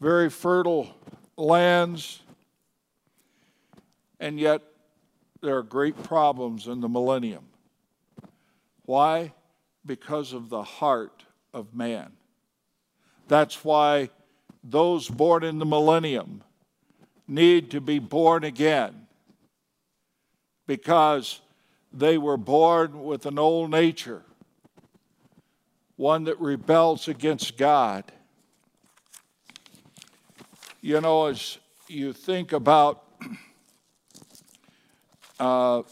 very 0.00 0.30
fertile 0.30 0.94
lands, 1.36 2.22
and 4.20 4.38
yet 4.38 4.62
there 5.40 5.56
are 5.56 5.64
great 5.64 6.00
problems 6.04 6.68
in 6.68 6.80
the 6.80 6.88
millennium. 6.88 7.46
Why? 8.84 9.32
Because 9.84 10.32
of 10.32 10.48
the 10.48 10.62
heart 10.62 11.24
of 11.52 11.74
man. 11.74 12.12
That's 13.28 13.64
why 13.64 14.10
those 14.62 15.08
born 15.08 15.42
in 15.44 15.58
the 15.58 15.66
millennium 15.66 16.42
need 17.26 17.70
to 17.70 17.80
be 17.80 17.98
born 17.98 18.44
again 18.44 19.06
because 20.66 21.40
they 21.92 22.18
were 22.18 22.36
born 22.36 23.04
with 23.04 23.26
an 23.26 23.38
old 23.38 23.70
nature, 23.70 24.22
one 25.96 26.24
that 26.24 26.40
rebels 26.40 27.08
against 27.08 27.56
God. 27.56 28.10
You 30.80 31.00
know, 31.00 31.26
as 31.26 31.58
you 31.88 32.12
think 32.12 32.52
about 32.52 33.04
uh, 35.38 35.82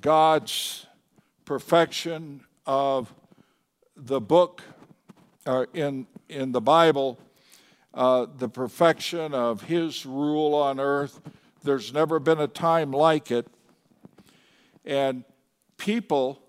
God's 0.00 0.86
perfection 1.44 2.40
of 2.66 3.12
the 3.96 4.20
book 4.20 4.62
uh, 5.46 5.66
in, 5.74 6.06
in 6.28 6.52
the 6.52 6.60
Bible, 6.60 7.18
uh, 7.92 8.26
the 8.38 8.48
perfection 8.48 9.34
of 9.34 9.62
His 9.62 10.06
rule 10.06 10.54
on 10.54 10.80
earth. 10.80 11.20
There's 11.62 11.92
never 11.92 12.18
been 12.18 12.40
a 12.40 12.48
time 12.48 12.92
like 12.92 13.30
it. 13.30 13.46
And 14.84 15.24
people 15.78 16.40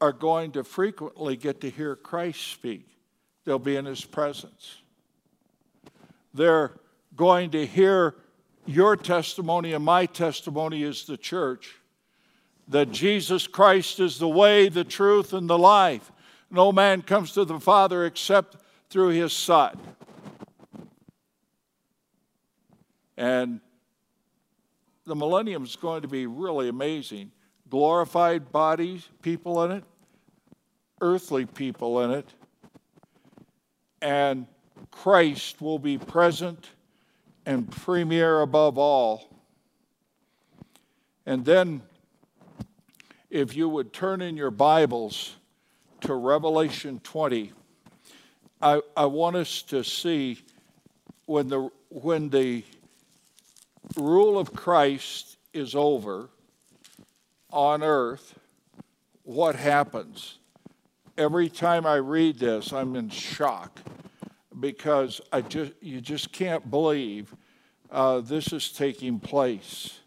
are 0.00 0.12
going 0.12 0.52
to 0.52 0.64
frequently 0.64 1.36
get 1.36 1.60
to 1.62 1.70
hear 1.70 1.96
Christ 1.96 2.48
speak, 2.48 2.86
they'll 3.44 3.58
be 3.58 3.76
in 3.76 3.84
His 3.84 4.04
presence. 4.04 4.78
They're 6.32 6.72
going 7.14 7.50
to 7.52 7.64
hear 7.64 8.16
your 8.66 8.96
testimony 8.96 9.72
and 9.72 9.84
my 9.84 10.06
testimony 10.06 10.82
as 10.82 11.04
the 11.04 11.16
church 11.16 11.76
that 12.68 12.90
Jesus 12.90 13.46
Christ 13.46 14.00
is 14.00 14.18
the 14.18 14.28
way, 14.28 14.68
the 14.68 14.84
truth, 14.84 15.32
and 15.32 15.48
the 15.48 15.58
life. 15.58 16.10
No 16.50 16.72
man 16.72 17.02
comes 17.02 17.32
to 17.32 17.44
the 17.44 17.58
Father 17.58 18.04
except 18.04 18.56
through 18.90 19.08
his 19.08 19.32
Son. 19.32 19.78
And 23.16 23.60
the 25.04 25.14
millennium 25.14 25.64
is 25.64 25.76
going 25.76 26.02
to 26.02 26.08
be 26.08 26.26
really 26.26 26.68
amazing. 26.68 27.30
Glorified 27.68 28.52
bodies, 28.52 29.08
people 29.22 29.62
in 29.64 29.72
it, 29.72 29.84
earthly 31.00 31.46
people 31.46 32.00
in 32.02 32.10
it, 32.10 32.28
and 34.00 34.46
Christ 34.90 35.60
will 35.60 35.78
be 35.78 35.98
present 35.98 36.70
and 37.46 37.70
premier 37.70 38.40
above 38.40 38.78
all. 38.78 39.28
And 41.26 41.44
then, 41.44 41.82
if 43.30 43.56
you 43.56 43.68
would 43.68 43.92
turn 43.92 44.20
in 44.20 44.36
your 44.36 44.50
Bibles 44.50 45.36
to 46.04 46.14
Revelation 46.14 47.00
20, 47.02 47.50
I, 48.60 48.82
I 48.94 49.06
want 49.06 49.36
us 49.36 49.62
to 49.62 49.82
see 49.82 50.38
when 51.24 51.48
the, 51.48 51.70
when 51.88 52.28
the 52.28 52.62
rule 53.96 54.38
of 54.38 54.52
Christ 54.52 55.38
is 55.54 55.74
over 55.74 56.28
on 57.50 57.82
earth, 57.82 58.38
what 59.22 59.56
happens? 59.56 60.36
Every 61.16 61.48
time 61.48 61.86
I 61.86 61.96
read 61.96 62.38
this, 62.38 62.70
I'm 62.74 62.96
in 62.96 63.08
shock 63.08 63.80
because 64.60 65.22
I 65.32 65.40
just, 65.40 65.72
you 65.80 66.02
just 66.02 66.32
can't 66.32 66.70
believe 66.70 67.34
uh, 67.90 68.20
this 68.20 68.52
is 68.52 68.70
taking 68.72 69.20
place. 69.20 70.00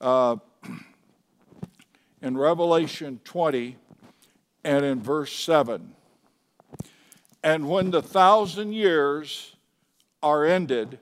Uh, 0.00 0.36
in 2.22 2.36
Revelation 2.36 3.18
20 3.24 3.78
and 4.64 4.84
in 4.84 5.00
verse 5.00 5.32
7, 5.32 5.94
and 7.42 7.68
when 7.68 7.90
the 7.90 8.02
thousand 8.02 8.72
years 8.72 9.56
are 10.22 10.44
ended, 10.44 10.98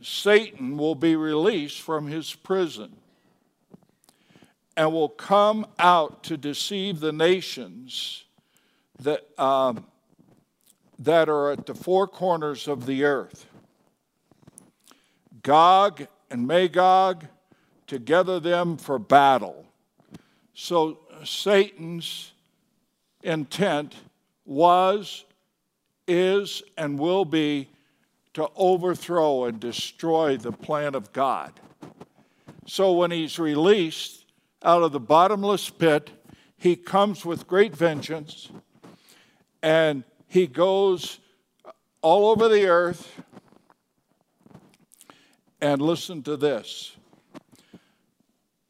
Satan 0.00 0.76
will 0.76 0.94
be 0.94 1.16
released 1.16 1.80
from 1.80 2.06
his 2.06 2.34
prison 2.34 2.96
and 4.76 4.92
will 4.92 5.08
come 5.08 5.66
out 5.78 6.22
to 6.24 6.36
deceive 6.36 7.00
the 7.00 7.12
nations 7.12 8.24
that, 9.00 9.26
um, 9.38 9.86
that 10.98 11.28
are 11.28 11.52
at 11.52 11.66
the 11.66 11.74
four 11.74 12.06
corners 12.06 12.68
of 12.68 12.86
the 12.86 13.04
earth. 13.04 13.46
Gog 15.42 16.06
and 16.30 16.46
Magog, 16.46 17.26
together 17.86 18.40
them 18.40 18.76
for 18.76 18.98
battle. 18.98 19.66
So 20.54 20.98
Satan's 21.24 22.32
intent 23.24 23.96
was, 24.44 25.24
is, 26.06 26.62
and 26.76 26.98
will 26.98 27.24
be 27.24 27.68
to 28.34 28.48
overthrow 28.54 29.44
and 29.44 29.58
destroy 29.58 30.36
the 30.36 30.52
plan 30.52 30.94
of 30.94 31.12
God. 31.12 31.52
So 32.66 32.92
when 32.92 33.10
he's 33.10 33.38
released 33.38 34.26
out 34.62 34.82
of 34.82 34.92
the 34.92 35.00
bottomless 35.00 35.70
pit, 35.70 36.10
he 36.56 36.76
comes 36.76 37.24
with 37.24 37.46
great 37.46 37.74
vengeance 37.74 38.50
and 39.62 40.04
he 40.26 40.46
goes 40.46 41.20
all 42.02 42.30
over 42.30 42.48
the 42.48 42.66
earth. 42.66 43.20
And 45.60 45.80
listen 45.80 46.22
to 46.24 46.36
this 46.36 46.96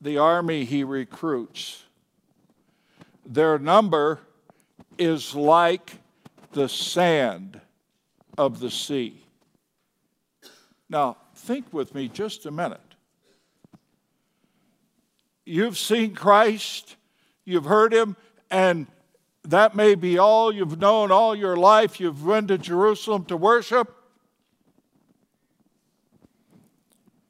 the 0.01 0.19
army 0.19 0.65
he 0.65 0.85
recruits, 0.85 1.85
their 3.25 3.59
number 3.59 4.21
is 4.99 5.35
like 5.35 5.93
the 6.53 6.69
sand 6.69 7.61
of 8.39 8.61
the 8.61 8.71
sea. 8.71 9.21
Now, 10.89 11.17
think 11.35 11.73
with 11.73 11.95
me 11.95 12.09
just 12.09 12.47
a 12.47 12.51
minute. 12.51 12.81
You've 15.45 15.77
seen 15.77 16.15
Christ, 16.15 16.97
you've 17.45 17.67
heard 17.67 17.93
him, 17.93 18.17
and 18.51 18.87
that 19.45 19.75
may 19.75 19.95
be 19.95 20.17
all 20.19 20.53
you've 20.53 20.79
known 20.79 21.11
all 21.11 21.35
your 21.35 21.57
life. 21.57 22.01
You've 22.01 22.25
been 22.25 22.47
to 22.49 22.57
Jerusalem 22.57 23.25
to 23.27 23.37
worship. 23.37 23.95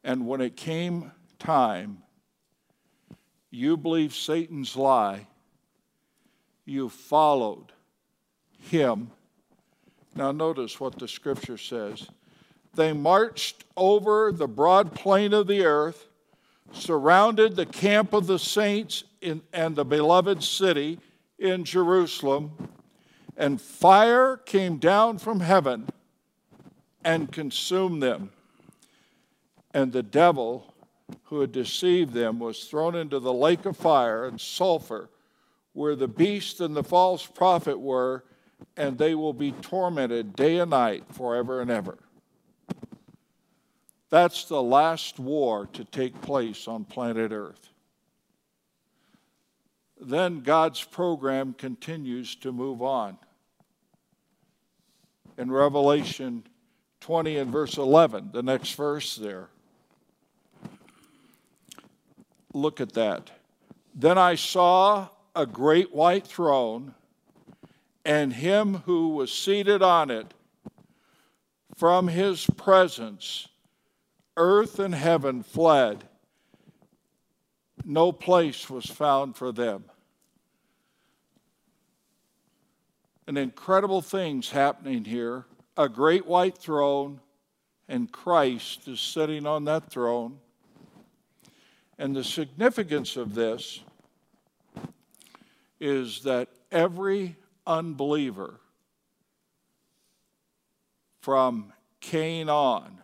And 0.04 0.26
when 0.26 0.40
it 0.40 0.56
came 0.56 1.10
time, 1.38 2.02
you 3.50 3.76
believed 3.76 4.14
Satan's 4.14 4.76
lie, 4.76 5.26
you 6.64 6.88
followed 6.88 7.72
him. 8.58 9.10
Now, 10.16 10.32
notice 10.32 10.78
what 10.78 10.98
the 10.98 11.08
scripture 11.08 11.58
says 11.58 12.08
they 12.74 12.92
marched 12.92 13.64
over 13.76 14.32
the 14.32 14.48
broad 14.48 14.94
plain 14.94 15.32
of 15.32 15.46
the 15.46 15.64
earth, 15.64 16.08
surrounded 16.72 17.54
the 17.54 17.66
camp 17.66 18.12
of 18.12 18.26
the 18.26 18.38
saints 18.38 19.04
in, 19.20 19.42
and 19.52 19.76
the 19.76 19.84
beloved 19.84 20.42
city 20.42 20.98
in 21.38 21.64
Jerusalem, 21.64 22.52
and 23.36 23.60
fire 23.60 24.36
came 24.36 24.78
down 24.78 25.18
from 25.18 25.40
heaven 25.40 25.88
and 27.04 27.30
consumed 27.30 28.02
them. 28.02 28.30
And 29.72 29.92
the 29.92 30.02
devil 30.02 30.72
who 31.24 31.40
had 31.40 31.52
deceived 31.52 32.12
them 32.12 32.38
was 32.38 32.64
thrown 32.64 32.94
into 32.94 33.18
the 33.18 33.32
lake 33.32 33.66
of 33.66 33.76
fire 33.76 34.24
and 34.24 34.40
sulfur, 34.40 35.10
where 35.74 35.94
the 35.94 36.08
beast 36.08 36.60
and 36.60 36.74
the 36.74 36.82
false 36.82 37.26
prophet 37.26 37.78
were, 37.78 38.24
and 38.76 38.96
they 38.96 39.14
will 39.14 39.34
be 39.34 39.52
tormented 39.52 40.34
day 40.34 40.58
and 40.58 40.70
night 40.70 41.04
forever 41.12 41.60
and 41.60 41.70
ever. 41.70 41.98
That's 44.08 44.44
the 44.44 44.62
last 44.62 45.18
war 45.18 45.68
to 45.72 45.84
take 45.84 46.22
place 46.22 46.68
on 46.68 46.84
planet 46.84 47.32
Earth. 47.32 47.68
Then 50.00 50.40
God's 50.40 50.82
program 50.82 51.52
continues 51.52 52.36
to 52.36 52.52
move 52.52 52.80
on. 52.80 53.18
In 55.36 55.50
Revelation 55.50 56.44
20 57.00 57.38
and 57.38 57.50
verse 57.50 57.76
11, 57.76 58.30
the 58.32 58.42
next 58.42 58.74
verse 58.76 59.16
there. 59.16 59.48
Look 62.52 62.80
at 62.80 62.92
that. 62.92 63.32
Then 63.96 64.16
I 64.16 64.36
saw 64.36 65.08
a 65.34 65.46
great 65.46 65.92
white 65.92 66.26
throne 66.26 66.94
and 68.04 68.32
him 68.34 68.82
who 68.86 69.08
was 69.08 69.32
seated 69.32 69.82
on 69.82 70.10
it 70.10 70.34
from 71.74 72.08
his 72.08 72.46
presence, 72.56 73.48
earth 74.36 74.78
and 74.78 74.94
heaven 74.94 75.42
fled. 75.42 76.04
No 77.84 78.12
place 78.12 78.70
was 78.70 78.86
found 78.86 79.36
for 79.36 79.50
them. 79.50 79.84
An 83.26 83.36
incredible 83.36 84.02
things 84.02 84.50
happening 84.50 85.04
here. 85.04 85.46
A 85.76 85.88
great 85.88 86.26
white 86.26 86.56
throne, 86.56 87.20
and 87.88 88.12
Christ 88.12 88.86
is 88.86 89.00
sitting 89.00 89.46
on 89.46 89.64
that 89.64 89.90
throne. 89.90 90.38
And 91.98 92.14
the 92.14 92.22
significance 92.22 93.16
of 93.16 93.34
this 93.34 93.80
is 95.84 96.22
that 96.22 96.48
every 96.72 97.36
unbeliever 97.66 98.58
from 101.20 101.74
Cain 102.00 102.48
on 102.48 103.02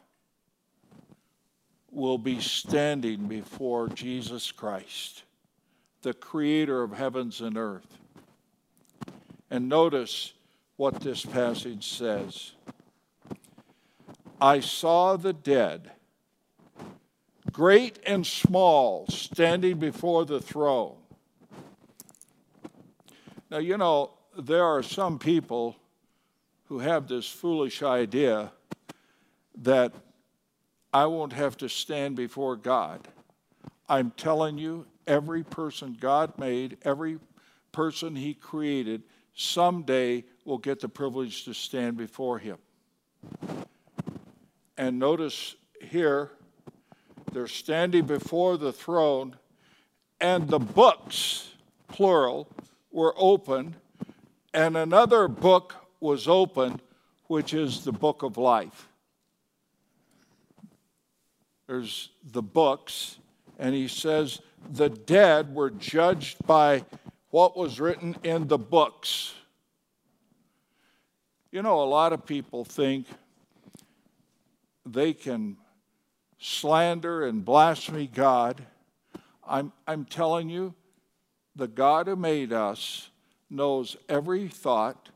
will 1.90 2.16
be 2.16 2.40
standing 2.40 3.29
before 3.29 3.88
Jesus 3.88 4.51
Christ, 4.51 5.25
the 6.01 6.14
creator 6.14 6.83
of 6.83 6.93
heavens 6.93 7.43
and 7.43 7.59
earth. 7.59 7.99
And 9.51 9.69
notice 9.69 10.33
what 10.77 11.01
this 11.01 11.23
passage 11.23 11.87
says 11.87 12.53
I 14.40 14.61
saw 14.61 15.16
the 15.16 15.35
dead, 15.35 15.90
great 17.53 17.99
and 18.07 18.27
small, 18.27 19.07
standing 19.09 19.79
before 19.79 20.25
the 20.25 20.40
throne. 20.40 21.00
Now, 23.51 23.59
you 23.59 23.77
know, 23.77 24.13
there 24.39 24.65
are 24.65 24.83
some 24.83 25.19
people 25.19 25.77
who 26.67 26.79
have 26.79 27.09
this 27.09 27.29
foolish 27.29 27.83
idea 27.83 28.53
that 29.63 29.93
I 30.95 31.07
won't 31.07 31.33
have 31.33 31.57
to 31.59 31.69
stand 31.69 32.15
before 32.15 32.55
God. 32.55 33.09
I'm 33.89 34.13
telling 34.13 34.57
you, 34.57 34.87
every 35.07 35.43
person 35.43 35.97
God 35.99 36.39
made, 36.39 36.79
every 36.83 37.19
person 37.73 38.15
He 38.15 38.35
created, 38.35 39.03
someday 39.35 40.25
will 40.45 40.59
get 40.59 40.79
the 40.79 40.89
privilege 40.89 41.45
to 41.45 41.53
stand 41.53 41.97
before 41.97 42.39
Him. 42.39 42.59
And 44.79 45.01
notice 45.01 45.57
here, 45.83 46.31
they're 47.33 47.49
standing 47.49 48.07
before 48.07 48.57
the 48.57 48.73
throne, 48.73 49.37
and 50.21 50.49
the 50.49 50.59
books, 50.59 51.49
plural, 51.89 52.49
were 52.90 53.14
open, 53.16 53.76
and 54.53 54.76
another 54.76 55.29
book 55.29 55.74
was 56.00 56.26
open, 56.26 56.81
which 57.26 57.55
is 57.55 57.85
the 57.85 57.92
book 57.92 58.22
of 58.22 58.37
life. 58.37 58.88
There's 61.66 62.11
the 62.33 62.42
books, 62.42 63.18
and 63.59 63.74
he 63.74 63.87
says 63.87 64.40
the 64.72 64.88
dead 64.88 65.55
were 65.55 65.70
judged 65.70 66.44
by 66.46 66.85
what 67.31 67.57
was 67.57 67.79
written 67.79 68.16
in 68.24 68.48
the 68.48 68.59
books. 68.59 69.35
You 71.53 71.62
know, 71.62 71.83
a 71.83 71.85
lot 71.85 72.12
of 72.12 72.26
people 72.26 72.64
think 72.64 73.07
they 74.85 75.12
can 75.12 75.57
slander 76.38 77.26
and 77.26 77.44
blaspheme 77.44 78.09
God. 78.12 78.62
I'm, 79.46 79.72
I'm 79.87 80.05
telling 80.05 80.48
you, 80.48 80.74
the 81.57 81.69
God 81.69 82.07
who 82.07 82.17
made 82.17 82.53
us 82.53 83.11
knows 83.49 83.97
every 84.09 84.49
thought, 84.49 85.09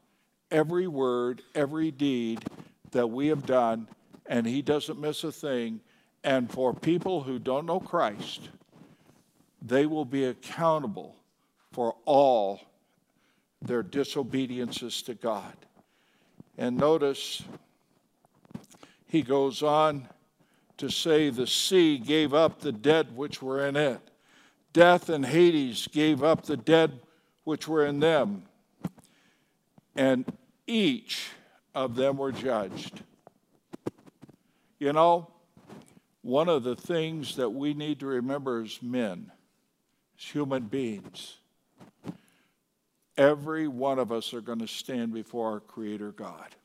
every 0.51 0.87
word, 0.87 1.43
every 1.55 1.91
deed 1.91 2.45
that 2.91 3.07
we 3.09 3.29
have 3.29 3.47
done, 3.47 3.89
and 4.27 4.47
He 4.47 4.63
doesn't 4.63 5.01
miss 5.01 5.25
a 5.25 5.33
thing. 5.33 5.81
And 6.23 6.51
for 6.51 6.73
people 6.73 7.23
who 7.23 7.39
don't 7.39 7.67
know 7.67 7.81
Christ, 7.81 8.49
they 9.61 9.87
will 9.87 10.05
be 10.05 10.25
accountable 10.25 11.17
for 11.73 11.97
all 12.05 12.61
their 13.61 13.83
disobediences 13.83 15.03
to 15.03 15.15
God. 15.15 15.55
And 16.57 16.77
notice 16.77 17.43
he 19.07 19.23
goes 19.23 19.63
on 19.63 20.09
to 20.77 20.89
say, 20.91 21.31
The 21.31 21.47
sea 21.47 21.99
gave 21.99 22.35
up 22.35 22.61
the 22.61 22.73
dead 22.73 23.17
which 23.17 23.43
were 23.43 23.67
in 23.67 23.77
it. 23.77 24.01
Death 24.75 25.09
and 25.09 25.25
Hades 25.25 25.87
gave 25.87 26.23
up 26.23 26.45
the 26.45 26.57
dead 26.57 27.01
which 27.45 27.67
were 27.67 27.87
in 27.87 28.01
them. 28.01 28.43
And 29.97 30.25
each 30.67 31.29
of 31.75 31.95
them 31.95 32.19
were 32.19 32.33
judged. 32.33 33.03
You 34.81 34.93
know, 34.93 35.31
one 36.23 36.49
of 36.49 36.65
the 36.65 36.75
things 36.75 37.37
that 37.37 37.51
we 37.51 37.73
need 37.73 38.01
to 38.01 38.07
remember 38.07 38.63
as 38.63 38.83
men, 38.83 39.31
as 40.19 40.25
human 40.25 40.65
beings, 40.65 41.37
every 43.17 43.69
one 43.69 44.01
of 44.01 44.11
us 44.11 44.35
are 44.35 44.41
going 44.41 44.59
to 44.59 44.67
stand 44.67 45.15
before 45.15 45.53
our 45.53 45.61
Creator 45.61 46.13
God. 46.13 46.57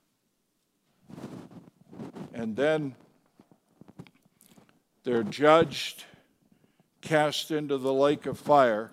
And 2.34 2.56
then 2.56 2.96
they're 5.04 5.24
judged, 5.24 6.06
cast 7.02 7.52
into 7.52 7.78
the 7.78 7.94
lake 7.94 8.26
of 8.26 8.38
fire, 8.38 8.92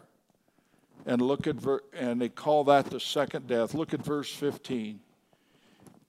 and 1.05 1.23
look 1.23 1.47
at 1.47 1.57
ver- 1.57 1.83
and 1.93 2.21
they 2.21 2.29
call 2.29 2.65
that 2.65 2.87
the 2.87 3.01
second 3.01 3.47
death. 3.47 3.75
Look 3.75 3.95
at 3.95 4.05
verse 4.05 4.33
15. 4.33 5.01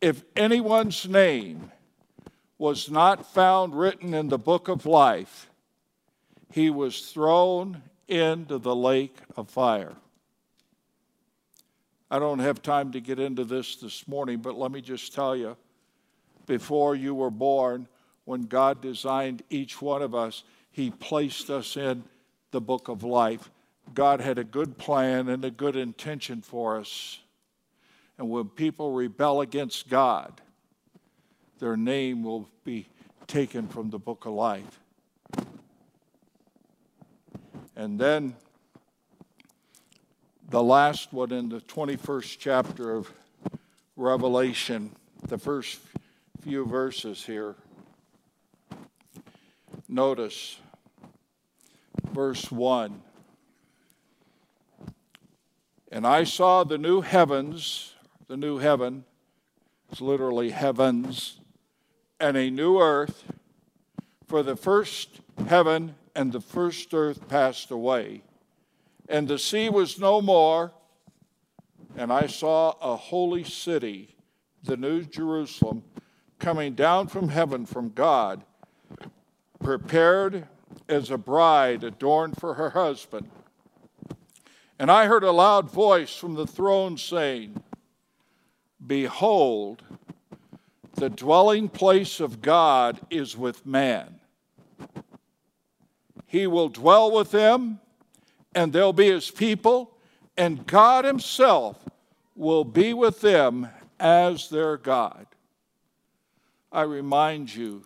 If 0.01 0.23
anyone's 0.35 1.07
name 1.07 1.71
was 2.57 2.89
not 2.89 3.31
found 3.33 3.77
written 3.77 4.13
in 4.13 4.29
the 4.29 4.37
book 4.37 4.67
of 4.67 4.85
life, 4.85 5.49
he 6.51 6.69
was 6.69 7.11
thrown 7.11 7.83
into 8.07 8.57
the 8.57 8.75
lake 8.75 9.17
of 9.35 9.49
fire. 9.49 9.93
I 12.09 12.19
don't 12.19 12.39
have 12.39 12.61
time 12.61 12.91
to 12.93 13.01
get 13.01 13.19
into 13.19 13.43
this 13.43 13.75
this 13.75 14.07
morning, 14.07 14.39
but 14.39 14.57
let 14.57 14.71
me 14.71 14.81
just 14.81 15.13
tell 15.13 15.35
you 15.35 15.57
before 16.45 16.95
you 16.95 17.13
were 17.13 17.29
born, 17.29 17.87
when 18.23 18.43
God 18.43 18.81
designed 18.81 19.43
each 19.49 19.81
one 19.81 20.01
of 20.01 20.15
us, 20.15 20.43
He 20.77 20.91
placed 20.91 21.49
us 21.49 21.75
in 21.75 22.03
the 22.51 22.61
book 22.61 22.87
of 22.87 23.01
life. 23.01 23.49
God 23.95 24.21
had 24.21 24.37
a 24.37 24.43
good 24.43 24.77
plan 24.77 25.27
and 25.27 25.43
a 25.43 25.49
good 25.49 25.75
intention 25.75 26.43
for 26.43 26.77
us. 26.77 27.17
And 28.19 28.29
when 28.29 28.49
people 28.49 28.91
rebel 28.91 29.41
against 29.41 29.89
God, 29.89 30.39
their 31.57 31.75
name 31.75 32.21
will 32.21 32.47
be 32.63 32.89
taken 33.25 33.67
from 33.67 33.89
the 33.89 33.97
book 33.97 34.27
of 34.27 34.33
life. 34.33 34.79
And 37.75 37.99
then 37.99 38.35
the 40.47 40.61
last 40.61 41.11
one 41.11 41.31
in 41.31 41.49
the 41.49 41.61
21st 41.61 42.37
chapter 42.37 42.93
of 42.93 43.11
Revelation, 43.95 44.91
the 45.27 45.39
first 45.39 45.79
few 46.43 46.67
verses 46.67 47.25
here. 47.25 47.55
Notice 49.89 50.59
verse 52.11 52.51
1. 52.51 53.01
And 55.91 56.05
I 56.05 56.23
saw 56.23 56.63
the 56.63 56.77
new 56.77 57.01
heavens, 57.01 57.93
the 58.27 58.37
new 58.37 58.57
heaven, 58.57 59.05
it's 59.89 60.01
literally 60.01 60.49
heavens, 60.49 61.39
and 62.19 62.35
a 62.35 62.49
new 62.49 62.79
earth, 62.79 63.31
for 64.25 64.43
the 64.43 64.55
first 64.55 65.21
heaven 65.47 65.95
and 66.15 66.31
the 66.31 66.41
first 66.41 66.93
earth 66.93 67.27
passed 67.29 67.71
away, 67.71 68.23
and 69.07 69.27
the 69.27 69.39
sea 69.39 69.69
was 69.69 69.99
no 69.99 70.21
more. 70.21 70.73
And 71.95 72.11
I 72.11 72.27
saw 72.27 72.73
a 72.81 72.95
holy 72.95 73.43
city, 73.43 74.15
the 74.61 74.77
new 74.77 75.03
Jerusalem 75.03 75.83
coming 76.37 76.75
down 76.75 77.07
from 77.07 77.29
heaven 77.29 77.65
from 77.65 77.89
God, 77.89 78.43
prepared 79.63 80.47
as 80.89 81.11
a 81.11 81.17
bride 81.17 81.83
adorned 81.83 82.39
for 82.39 82.55
her 82.55 82.71
husband. 82.71 83.29
And 84.79 84.91
I 84.91 85.07
heard 85.07 85.23
a 85.23 85.31
loud 85.31 85.71
voice 85.71 86.15
from 86.15 86.35
the 86.35 86.47
throne 86.47 86.97
saying, 86.97 87.61
Behold, 88.85 89.83
the 90.93 91.09
dwelling 91.09 91.69
place 91.69 92.19
of 92.19 92.41
God 92.41 92.99
is 93.09 93.37
with 93.37 93.65
man. 93.65 94.19
He 96.25 96.45
will 96.45 96.69
dwell 96.69 97.11
with 97.11 97.31
them, 97.31 97.79
and 98.53 98.73
they'll 98.73 98.93
be 98.93 99.09
his 99.09 99.31
people, 99.31 99.97
and 100.35 100.67
God 100.67 101.05
himself 101.05 101.77
will 102.35 102.63
be 102.63 102.93
with 102.93 103.21
them 103.21 103.69
as 103.99 104.49
their 104.49 104.77
God. 104.77 105.25
I 106.71 106.81
remind 106.81 107.55
you 107.55 107.85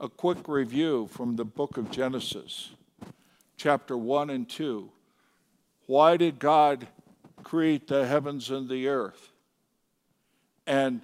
a 0.00 0.08
quick 0.08 0.48
review 0.48 1.08
from 1.12 1.36
the 1.36 1.44
book 1.44 1.76
of 1.76 1.90
Genesis, 1.90 2.70
chapter 3.56 3.96
1 3.96 4.30
and 4.30 4.48
2. 4.48 4.90
Why 5.86 6.16
did 6.16 6.38
God 6.38 6.88
create 7.42 7.88
the 7.88 8.06
heavens 8.06 8.50
and 8.50 8.68
the 8.68 8.88
earth. 8.88 9.32
And 10.66 11.02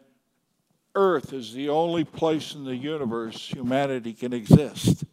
earth 0.95 1.33
is 1.33 1.53
the 1.53 1.69
only 1.69 2.05
place 2.05 2.55
in 2.55 2.65
the 2.65 2.77
universe 2.77 3.53
humanity 3.53 4.13
can 4.13 4.33
exist. 4.33 5.05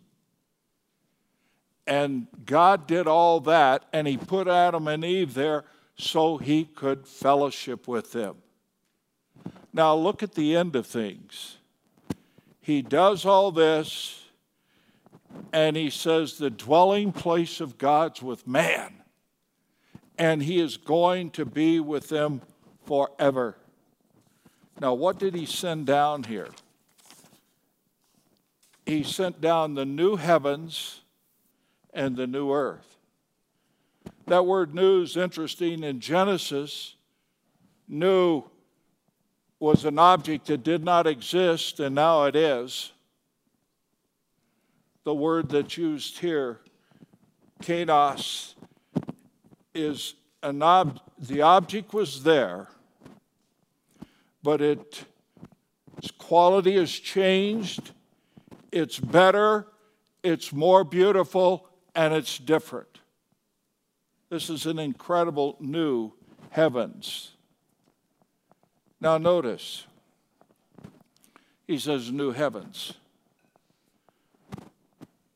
And 1.86 2.28
God 2.46 2.88
did 2.88 3.08
all 3.08 3.40
that, 3.42 3.86
and 3.92 4.08
He 4.08 4.18
put 4.18 4.48
Adam 4.48 4.88
and 4.88 5.04
Eve 5.04 5.34
there 5.34 5.66
so 5.98 6.38
He 6.38 6.66
could 6.66 7.08
fellowship 7.08 7.88
with 7.88 8.12
them. 8.14 8.38
Now, 9.74 9.96
look 9.96 10.24
at 10.24 10.36
the 10.36 10.56
end 10.56 10.76
of 10.76 10.86
things. 10.86 11.53
He 12.64 12.82
does 12.82 13.26
all 13.26 13.52
this, 13.52 14.24
and 15.52 15.76
He 15.76 15.90
says, 15.90 16.38
The 16.38 16.50
dwelling 16.50 17.12
place 17.12 17.60
of 17.60 17.78
God's 17.78 18.24
with 18.24 18.48
man, 18.48 19.04
and 20.18 20.42
He 20.42 20.62
is 20.62 20.78
going 20.78 21.32
to 21.32 21.46
be 21.46 21.82
with 21.82 22.08
them 22.08 22.42
forever. 22.86 23.58
Now, 24.80 24.94
what 24.94 25.20
did 25.20 25.36
He 25.36 25.46
send 25.46 25.88
down 25.88 26.24
here? 26.24 26.48
He 28.86 29.04
sent 29.04 29.42
down 29.42 29.76
the 29.76 29.86
new 29.86 30.16
heavens 30.16 31.02
and 31.94 32.16
the 32.16 32.28
new 32.28 32.54
earth. 32.54 32.98
That 34.28 34.46
word 34.46 34.74
new 34.74 35.02
is 35.02 35.18
interesting. 35.18 35.84
In 35.84 36.00
Genesis, 36.00 36.96
new 37.90 38.46
was 39.64 39.86
an 39.86 39.98
object 39.98 40.48
that 40.48 40.62
did 40.62 40.84
not 40.84 41.08
exist, 41.08 41.80
and 41.80 41.96
now 41.96 42.26
it 42.26 42.36
is. 42.36 42.92
The 45.06 45.14
word 45.14 45.48
that's 45.48 45.78
used 45.78 46.20
here, 46.20 46.60
kainos, 47.62 48.56
is 49.74 50.16
an 50.44 50.62
ob- 50.62 51.00
the 51.18 51.44
object 51.44 51.94
was 51.94 52.24
there, 52.24 52.68
but 54.44 54.60
it, 54.60 55.06
its 55.98 56.12
quality 56.12 56.76
has 56.76 56.92
changed, 56.92 57.92
it's 58.70 59.00
better, 59.00 59.68
it's 60.24 60.52
more 60.52 60.84
beautiful, 60.84 61.70
and 61.96 62.14
it's 62.14 62.38
different. 62.38 63.00
This 64.30 64.50
is 64.50 64.66
an 64.66 64.78
incredible 64.78 65.56
new 65.62 66.12
heavens. 66.50 67.30
Now, 69.04 69.18
notice, 69.18 69.86
he 71.68 71.78
says 71.78 72.10
new 72.10 72.32
heavens. 72.32 72.94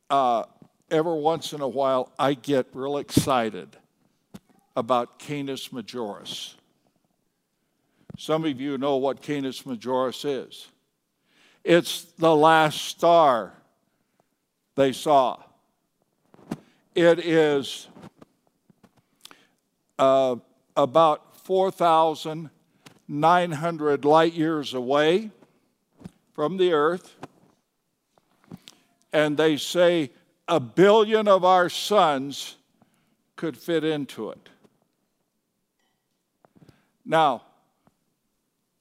Uh, 0.10 0.44
every 0.90 1.20
once 1.20 1.52
in 1.52 1.60
a 1.60 1.68
while, 1.68 2.10
I 2.18 2.34
get 2.34 2.68
real 2.72 2.98
excited 2.98 3.76
about 4.78 5.20
Canis 5.20 5.68
Majoris. 5.68 6.54
Some 8.18 8.46
of 8.46 8.62
you 8.62 8.78
know 8.78 8.96
what 8.96 9.22
Canis 9.22 9.64
Majoris 9.64 10.24
is. 10.24 10.70
It's 11.66 12.04
the 12.04 12.34
last 12.34 12.86
star 12.86 13.52
they 14.76 14.94
saw. 14.94 15.44
It 16.96 17.20
is 17.20 17.90
uh, 20.00 20.38
about 20.78 21.36
4,900 23.10 24.04
light 24.04 24.34
years 24.34 24.74
away 24.74 25.32
from 26.34 26.58
the 26.58 26.74
earth. 26.74 27.16
And 29.14 29.38
they 29.38 29.58
say 29.58 30.12
a 30.48 30.60
billion 30.60 31.28
of 31.28 31.46
our 31.46 31.70
suns 31.70 32.58
could 33.36 33.58
fit 33.58 33.84
into 33.84 34.30
it. 34.32 34.50
Now, 37.06 37.44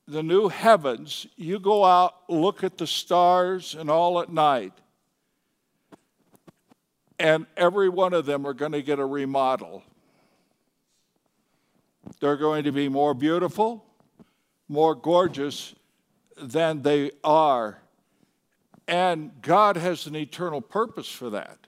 the 0.08 0.22
new 0.22 0.48
heavens, 0.48 1.26
you 1.36 1.60
go 1.60 1.84
out, 1.84 2.14
look 2.28 2.64
at 2.64 2.78
the 2.78 2.86
stars 2.86 3.74
and 3.74 3.88
all 3.88 4.20
at 4.20 4.32
night, 4.32 4.72
and 7.18 7.46
every 7.56 7.88
one 7.88 8.12
of 8.12 8.26
them 8.26 8.46
are 8.46 8.54
going 8.54 8.72
to 8.72 8.82
get 8.82 8.98
a 8.98 9.06
remodel. 9.06 9.82
They're 12.20 12.36
going 12.36 12.64
to 12.64 12.72
be 12.72 12.88
more 12.88 13.14
beautiful, 13.14 13.85
more 14.68 14.94
gorgeous 14.94 15.74
than 16.36 16.82
they 16.82 17.12
are. 17.24 17.78
And 18.88 19.30
God 19.42 19.76
has 19.76 20.06
an 20.06 20.14
eternal 20.14 20.60
purpose 20.60 21.08
for 21.08 21.30
that, 21.30 21.58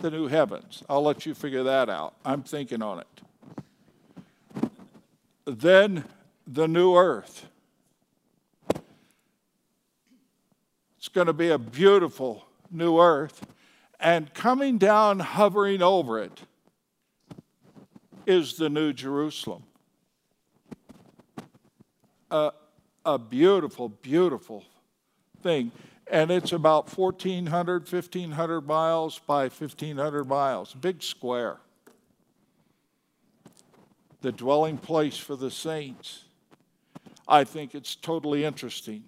the 0.00 0.10
new 0.10 0.28
heavens. 0.28 0.82
I'll 0.88 1.02
let 1.02 1.26
you 1.26 1.34
figure 1.34 1.62
that 1.64 1.88
out. 1.88 2.14
I'm 2.24 2.42
thinking 2.42 2.82
on 2.82 3.00
it. 3.00 3.06
Then 5.44 6.04
the 6.46 6.66
new 6.66 6.96
earth. 6.96 7.46
It's 10.98 11.08
going 11.08 11.26
to 11.26 11.32
be 11.32 11.50
a 11.50 11.58
beautiful 11.58 12.46
new 12.70 12.98
earth 12.98 13.46
and 14.00 14.32
coming 14.34 14.78
down, 14.78 15.20
hovering 15.20 15.82
over 15.82 16.20
it, 16.20 16.40
is 18.26 18.56
the 18.56 18.68
New 18.68 18.92
Jerusalem. 18.92 19.64
A, 22.34 22.52
a 23.04 23.16
beautiful, 23.16 23.88
beautiful 23.88 24.64
thing. 25.40 25.70
And 26.08 26.32
it's 26.32 26.50
about 26.50 26.96
1,400, 26.96 27.90
1,500 27.90 28.60
miles 28.66 29.20
by 29.20 29.42
1,500 29.42 30.24
miles, 30.24 30.74
big 30.74 31.00
square. 31.00 31.58
The 34.20 34.32
dwelling 34.32 34.78
place 34.78 35.16
for 35.16 35.36
the 35.36 35.50
saints. 35.50 36.24
I 37.28 37.44
think 37.44 37.72
it's 37.72 37.94
totally 37.94 38.44
interesting 38.44 39.04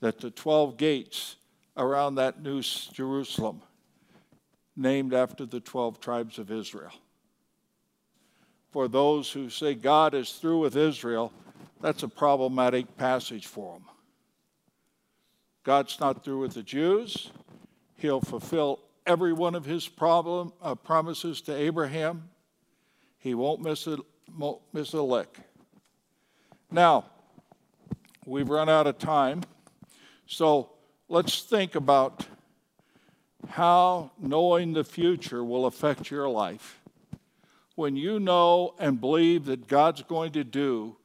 that 0.00 0.18
the 0.18 0.32
12 0.32 0.76
gates 0.76 1.36
around 1.76 2.16
that 2.16 2.42
new 2.42 2.60
Jerusalem 2.60 3.62
named 4.76 5.14
after 5.14 5.46
the 5.46 5.60
12 5.60 6.00
tribes 6.00 6.40
of 6.40 6.50
Israel. 6.50 6.92
For 8.72 8.88
those 8.88 9.30
who 9.30 9.48
say 9.48 9.74
God 9.74 10.12
is 10.12 10.32
through 10.32 10.58
with 10.58 10.76
Israel, 10.76 11.32
that's 11.80 12.02
a 12.02 12.08
problematic 12.08 12.96
passage 12.96 13.46
for 13.46 13.74
them. 13.74 13.84
God's 15.64 16.00
not 16.00 16.24
through 16.24 16.40
with 16.40 16.54
the 16.54 16.62
Jews. 16.62 17.30
He'll 17.96 18.20
fulfill 18.20 18.80
every 19.06 19.32
one 19.32 19.54
of 19.54 19.64
his 19.64 19.88
problem, 19.88 20.52
uh, 20.62 20.74
promises 20.74 21.40
to 21.42 21.54
Abraham. 21.54 22.30
He 23.18 23.34
won't 23.34 23.60
miss 23.60 23.88
won't 24.36 24.60
miss 24.72 24.92
a 24.92 25.02
lick. 25.02 25.38
Now, 26.70 27.06
we've 28.26 28.48
run 28.48 28.68
out 28.68 28.86
of 28.86 28.98
time, 28.98 29.42
so 30.26 30.70
let's 31.08 31.42
think 31.42 31.74
about 31.74 32.26
how 33.48 34.10
knowing 34.18 34.72
the 34.72 34.84
future 34.84 35.42
will 35.42 35.66
affect 35.66 36.10
your 36.10 36.28
life. 36.28 36.80
When 37.74 37.96
you 37.96 38.20
know 38.20 38.74
and 38.78 39.00
believe 39.00 39.46
that 39.46 39.68
God's 39.68 40.02
going 40.02 40.32
to 40.32 40.44
do 40.44 40.96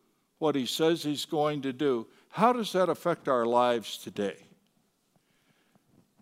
what 0.43 0.55
He 0.55 0.65
says 0.65 1.03
He's 1.03 1.23
going 1.23 1.61
to 1.61 1.71
do, 1.71 2.05
how 2.27 2.51
does 2.51 2.73
that 2.73 2.89
affect 2.89 3.29
our 3.29 3.45
lives 3.45 3.97
today? 3.97 4.35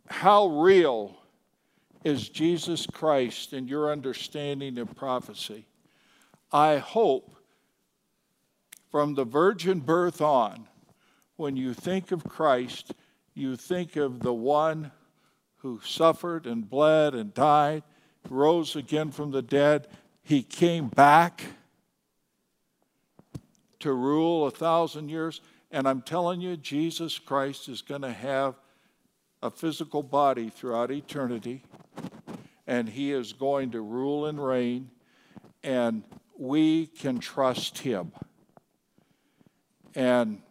How 0.06 0.46
real 0.46 1.18
is 2.04 2.30
Jesus 2.30 2.86
Christ 2.86 3.52
in 3.52 3.68
your 3.68 3.92
understanding 3.92 4.78
of 4.78 4.96
prophecy? 4.96 5.66
I 6.52 6.78
hope 6.78 7.36
from 8.92 9.16
the 9.16 9.26
virgin 9.26 9.80
birth 9.80 10.22
on, 10.22 10.68
when 11.38 11.56
you 11.56 11.74
think 11.74 12.12
of 12.12 12.24
Christ, 12.24 12.94
you 13.34 13.56
think 13.56 13.96
of 13.96 14.20
the 14.20 14.36
one 14.36 14.92
who 15.58 15.82
suffered 15.84 16.46
and 16.46 16.70
bled 16.70 17.16
and 17.16 17.34
died, 17.34 17.82
rose 18.30 18.76
again 18.76 19.10
from 19.10 19.32
the 19.32 19.42
dead. 19.42 19.88
He 20.22 20.44
came 20.44 20.90
back 20.90 21.44
to 23.82 23.94
rule 23.94 24.48
a 24.48 24.52
thousand 24.52 25.10
years. 25.10 25.42
And 25.72 25.88
I'm 25.88 26.02
telling 26.02 26.42
you, 26.42 26.58
Jesus 26.58 27.20
Christ 27.20 27.70
is 27.70 27.82
going 27.82 28.02
to 28.02 28.12
have 28.12 28.56
a 29.42 29.50
physical 29.50 30.04
body 30.04 30.50
throughout 30.50 30.92
eternity, 30.92 31.64
and 32.68 32.90
he 32.90 33.12
is 33.12 33.34
going 33.34 33.72
to 33.72 33.82
rule 33.82 34.26
and 34.26 34.44
reign, 34.44 34.90
and 35.64 36.04
we 36.38 36.88
can 36.88 37.20
trust 37.20 37.80
him. 37.80 38.12
And 39.96 40.42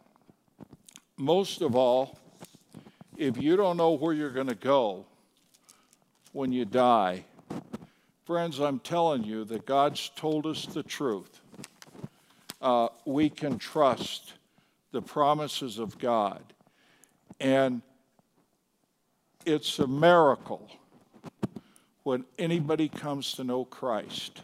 most 1.16 1.62
of 1.62 1.76
all, 1.76 2.18
if 3.16 3.36
you 3.36 3.56
don't 3.56 3.76
know 3.76 3.92
where 3.92 4.14
you're 4.14 4.30
going 4.30 4.48
to 4.48 4.54
go 4.54 5.06
when 6.32 6.52
you 6.52 6.64
die, 6.64 7.24
friends, 8.24 8.58
I'm 8.58 8.78
telling 8.80 9.24
you 9.24 9.44
that 9.44 9.66
God's 9.66 10.10
told 10.16 10.46
us 10.46 10.66
the 10.66 10.82
truth. 10.82 11.39
Uh, 12.60 12.88
we 13.04 13.30
can 13.30 13.58
trust 13.58 14.34
the 14.92 15.00
promises 15.00 15.78
of 15.78 15.98
God. 15.98 16.42
And 17.40 17.82
it's 19.46 19.78
a 19.78 19.86
miracle 19.86 20.68
when 22.02 22.24
anybody 22.38 22.88
comes 22.88 23.32
to 23.32 23.44
know 23.44 23.64
Christ. 23.64 24.42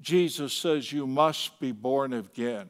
Jesus 0.00 0.52
says 0.52 0.92
you 0.92 1.06
must 1.06 1.60
be 1.60 1.72
born 1.72 2.12
again. 2.12 2.68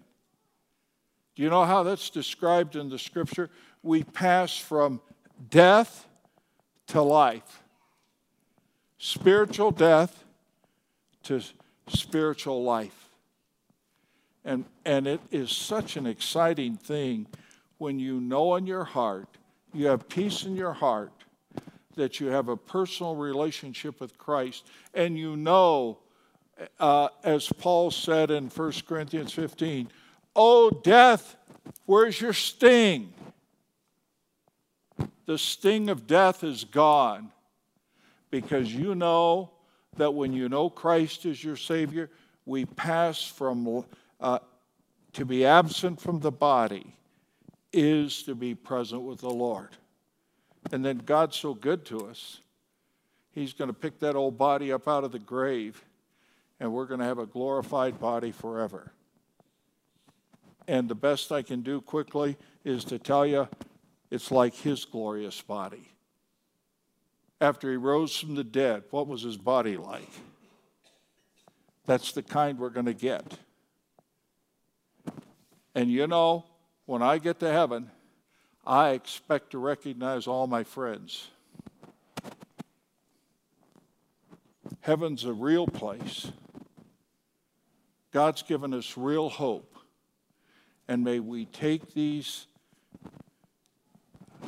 Do 1.35 1.43
you 1.43 1.49
know 1.49 1.65
how 1.65 1.83
that's 1.83 2.11
described 2.11 2.77
in 2.77 2.91
the 2.91 2.99
scripture? 2.99 3.49
We 3.83 4.05
pass 4.05 4.57
from 4.57 5.01
death 5.49 6.07
to 6.89 7.01
life, 7.01 7.63
spiritual 8.99 9.71
death 9.71 10.25
to 11.25 11.41
spiritual 11.89 12.63
life. 12.63 13.09
And, 14.45 14.65
and 14.85 15.07
it 15.07 15.21
is 15.31 15.51
such 15.53 15.97
an 15.97 16.07
exciting 16.07 16.77
thing 16.77 17.27
when 17.79 17.99
you 17.99 18.21
know 18.21 18.57
in 18.57 18.67
your 18.67 18.85
heart, 18.85 19.29
you 19.73 19.87
have 19.87 20.09
peace 20.09 20.45
in 20.45 20.57
your 20.57 20.73
heart, 20.73 21.13
that 21.97 22.21
you 22.21 22.29
have 22.29 22.49
a 22.49 22.57
personal 22.57 23.17
relationship 23.17 24.01
with 24.01 24.17
Christ, 24.19 24.65
and 24.95 25.19
you 25.19 25.37
know, 25.37 25.99
uh, 26.81 27.09
as 27.23 27.49
Paul 27.59 27.91
said 27.91 28.31
in 28.31 28.49
1 28.49 28.73
Corinthians 28.87 29.33
15, 29.33 29.91
Oh, 30.35 30.71
death, 30.71 31.37
where's 31.87 32.21
your 32.21 32.33
sting? 32.33 33.13
The 35.27 35.39
sting 35.39 35.89
of 35.89 36.07
death 36.07 36.43
is 36.43 36.65
gone 36.65 37.31
because 38.31 38.73
you 38.73 38.95
know 38.95 39.51
that 39.97 40.15
when 40.15 40.33
you 40.33 40.49
know 40.49 40.71
Christ 40.71 41.27
is 41.27 41.43
your 41.45 41.57
Savior, 41.57 42.11
we 42.47 42.65
pass 42.65 43.23
from 43.25 43.85
uh, 44.23 44.39
to 45.13 45.27
be 45.27 45.45
absent 45.45 46.01
from 46.01 46.21
the 46.21 46.31
body 46.31 46.97
is 47.73 48.23
to 48.23 48.35
be 48.35 48.55
present 48.55 49.03
with 49.03 49.21
the 49.21 49.31
Lord. 49.31 49.77
And 50.71 50.85
then 50.85 50.99
God's 50.99 51.37
so 51.37 51.55
good 51.55 51.85
to 51.87 52.07
us, 52.07 52.41
He's 53.33 53.55
going 53.55 53.69
to 53.69 53.75
pick 53.75 53.99
that 54.01 54.15
old 54.15 54.37
body 54.37 54.73
up 54.73 54.87
out 54.87 55.05
of 55.05 55.13
the 55.13 55.19
grave, 55.19 55.83
and 56.61 56.71
we're 56.73 56.85
going 56.85 57.01
to 57.01 57.07
have 57.07 57.19
a 57.19 57.27
glorified 57.27 57.99
body 57.99 58.31
forever. 58.31 58.93
And 60.69 60.87
the 60.87 60.95
best 60.95 61.33
I 61.33 61.41
can 61.41 61.63
do 61.63 61.81
quickly 61.81 62.37
is 62.63 62.85
to 62.85 62.99
tell 62.99 63.27
you 63.27 63.49
it's 64.11 64.31
like 64.31 64.55
His 64.55 64.85
glorious 64.85 65.41
body. 65.41 65.89
After 67.41 67.71
He 67.71 67.77
rose 67.77 68.15
from 68.17 68.35
the 68.35 68.45
dead, 68.45 68.85
what 68.91 69.09
was 69.09 69.23
His 69.23 69.39
body 69.39 69.79
like? 69.79 70.11
That's 71.87 72.13
the 72.13 72.23
kind 72.23 72.59
we're 72.59 72.69
going 72.69 72.87
to 72.87 72.95
get. 72.95 73.39
And 75.75 75.91
you 75.91 76.07
know, 76.07 76.45
when 76.87 77.03
I 77.03 77.19
get 77.19 77.41
to 77.41 77.51
heaven, 77.51 77.91
I 78.67 78.91
expect 78.91 79.51
to 79.51 79.59
recognize 79.59 80.27
all 80.27 80.47
my 80.47 80.65
friends. 80.65 81.29
Heaven's 84.81 85.25
a 85.25 85.33
real 85.33 85.67
place. 85.67 86.31
God's 88.13 88.43
given 88.43 88.75
us 88.75 88.97
real 88.97 89.29
hope. 89.29 89.77
And 90.89 91.03
may 91.05 91.21
we 91.21 91.47
take 91.47 91.95
these 91.95 92.47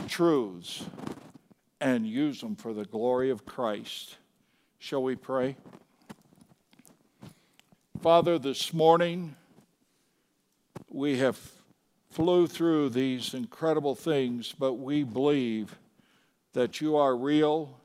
truths 0.09 0.85
and 1.81 2.07
use 2.07 2.41
them 2.41 2.57
for 2.57 2.75
the 2.75 2.85
glory 2.85 3.31
of 3.31 3.47
Christ. 3.47 4.17
Shall 4.79 5.03
we 5.03 5.17
pray? 5.17 5.57
Father, 8.03 8.39
this 8.39 8.75
morning 8.75 9.37
we 11.05 11.19
have 11.19 11.39
flew 12.13 12.47
through 12.47 12.89
these 12.89 13.35
incredible 13.35 13.95
things, 13.95 14.55
but 14.59 14.73
we 14.73 15.03
believe 15.03 15.77
that 16.55 16.81
you 16.81 16.97
are 16.97 17.15
real 17.15 17.79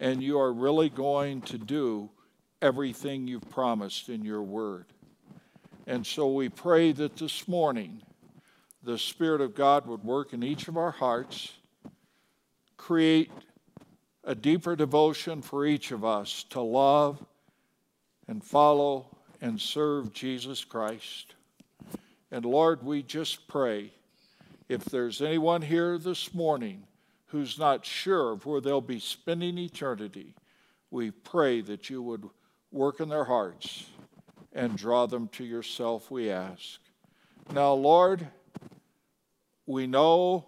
and 0.00 0.20
you 0.20 0.40
are 0.40 0.52
really 0.52 0.88
going 0.88 1.40
to 1.40 1.56
do 1.56 2.10
everything 2.60 3.28
you've 3.28 3.48
promised 3.48 4.08
in 4.08 4.24
your 4.24 4.42
word. 4.42 4.86
And 5.86 6.04
so 6.04 6.32
we 6.32 6.48
pray 6.48 6.90
that 6.90 7.16
this 7.16 7.46
morning 7.46 8.02
the 8.82 8.98
Spirit 8.98 9.40
of 9.40 9.54
God 9.54 9.86
would 9.86 10.02
work 10.02 10.32
in 10.32 10.42
each 10.42 10.66
of 10.66 10.76
our 10.76 10.90
hearts, 10.90 11.52
create 12.76 13.30
a 14.24 14.34
deeper 14.34 14.74
devotion 14.74 15.42
for 15.42 15.64
each 15.64 15.92
of 15.92 16.04
us 16.04 16.42
to 16.50 16.60
love 16.60 17.24
and 18.26 18.42
follow 18.42 19.16
and 19.40 19.60
serve 19.60 20.12
Jesus 20.12 20.64
Christ. 20.64 21.36
And 22.30 22.44
Lord, 22.44 22.82
we 22.82 23.02
just 23.02 23.48
pray 23.48 23.92
if 24.68 24.84
there's 24.84 25.22
anyone 25.22 25.62
here 25.62 25.96
this 25.96 26.34
morning 26.34 26.84
who's 27.26 27.58
not 27.58 27.86
sure 27.86 28.32
of 28.32 28.44
where 28.44 28.60
they'll 28.60 28.80
be 28.80 29.00
spending 29.00 29.56
eternity, 29.58 30.34
we 30.90 31.10
pray 31.10 31.60
that 31.62 31.88
you 31.88 32.02
would 32.02 32.28
work 32.70 33.00
in 33.00 33.08
their 33.08 33.24
hearts 33.24 33.86
and 34.52 34.76
draw 34.76 35.06
them 35.06 35.28
to 35.28 35.44
yourself, 35.44 36.10
we 36.10 36.30
ask. 36.30 36.80
Now, 37.52 37.72
Lord, 37.72 38.26
we 39.66 39.86
know 39.86 40.46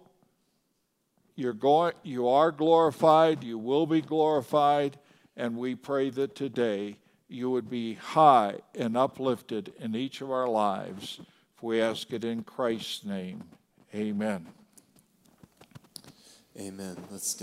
you're 1.35 1.53
going, 1.53 1.93
you 2.03 2.27
are 2.27 2.51
glorified, 2.51 3.43
you 3.43 3.57
will 3.57 3.87
be 3.87 4.01
glorified, 4.01 4.99
and 5.35 5.57
we 5.57 5.75
pray 5.75 6.09
that 6.11 6.35
today 6.35 6.97
you 7.27 7.49
would 7.49 7.69
be 7.69 7.95
high 7.95 8.57
and 8.75 8.97
uplifted 8.97 9.73
in 9.79 9.95
each 9.95 10.21
of 10.21 10.29
our 10.29 10.47
lives. 10.47 11.21
We 11.61 11.79
ask 11.79 12.11
it 12.11 12.23
in 12.23 12.43
Christ's 12.43 13.05
name. 13.05 13.43
Amen. 13.93 14.47
Amen. 16.59 16.97
Let's 17.11 17.35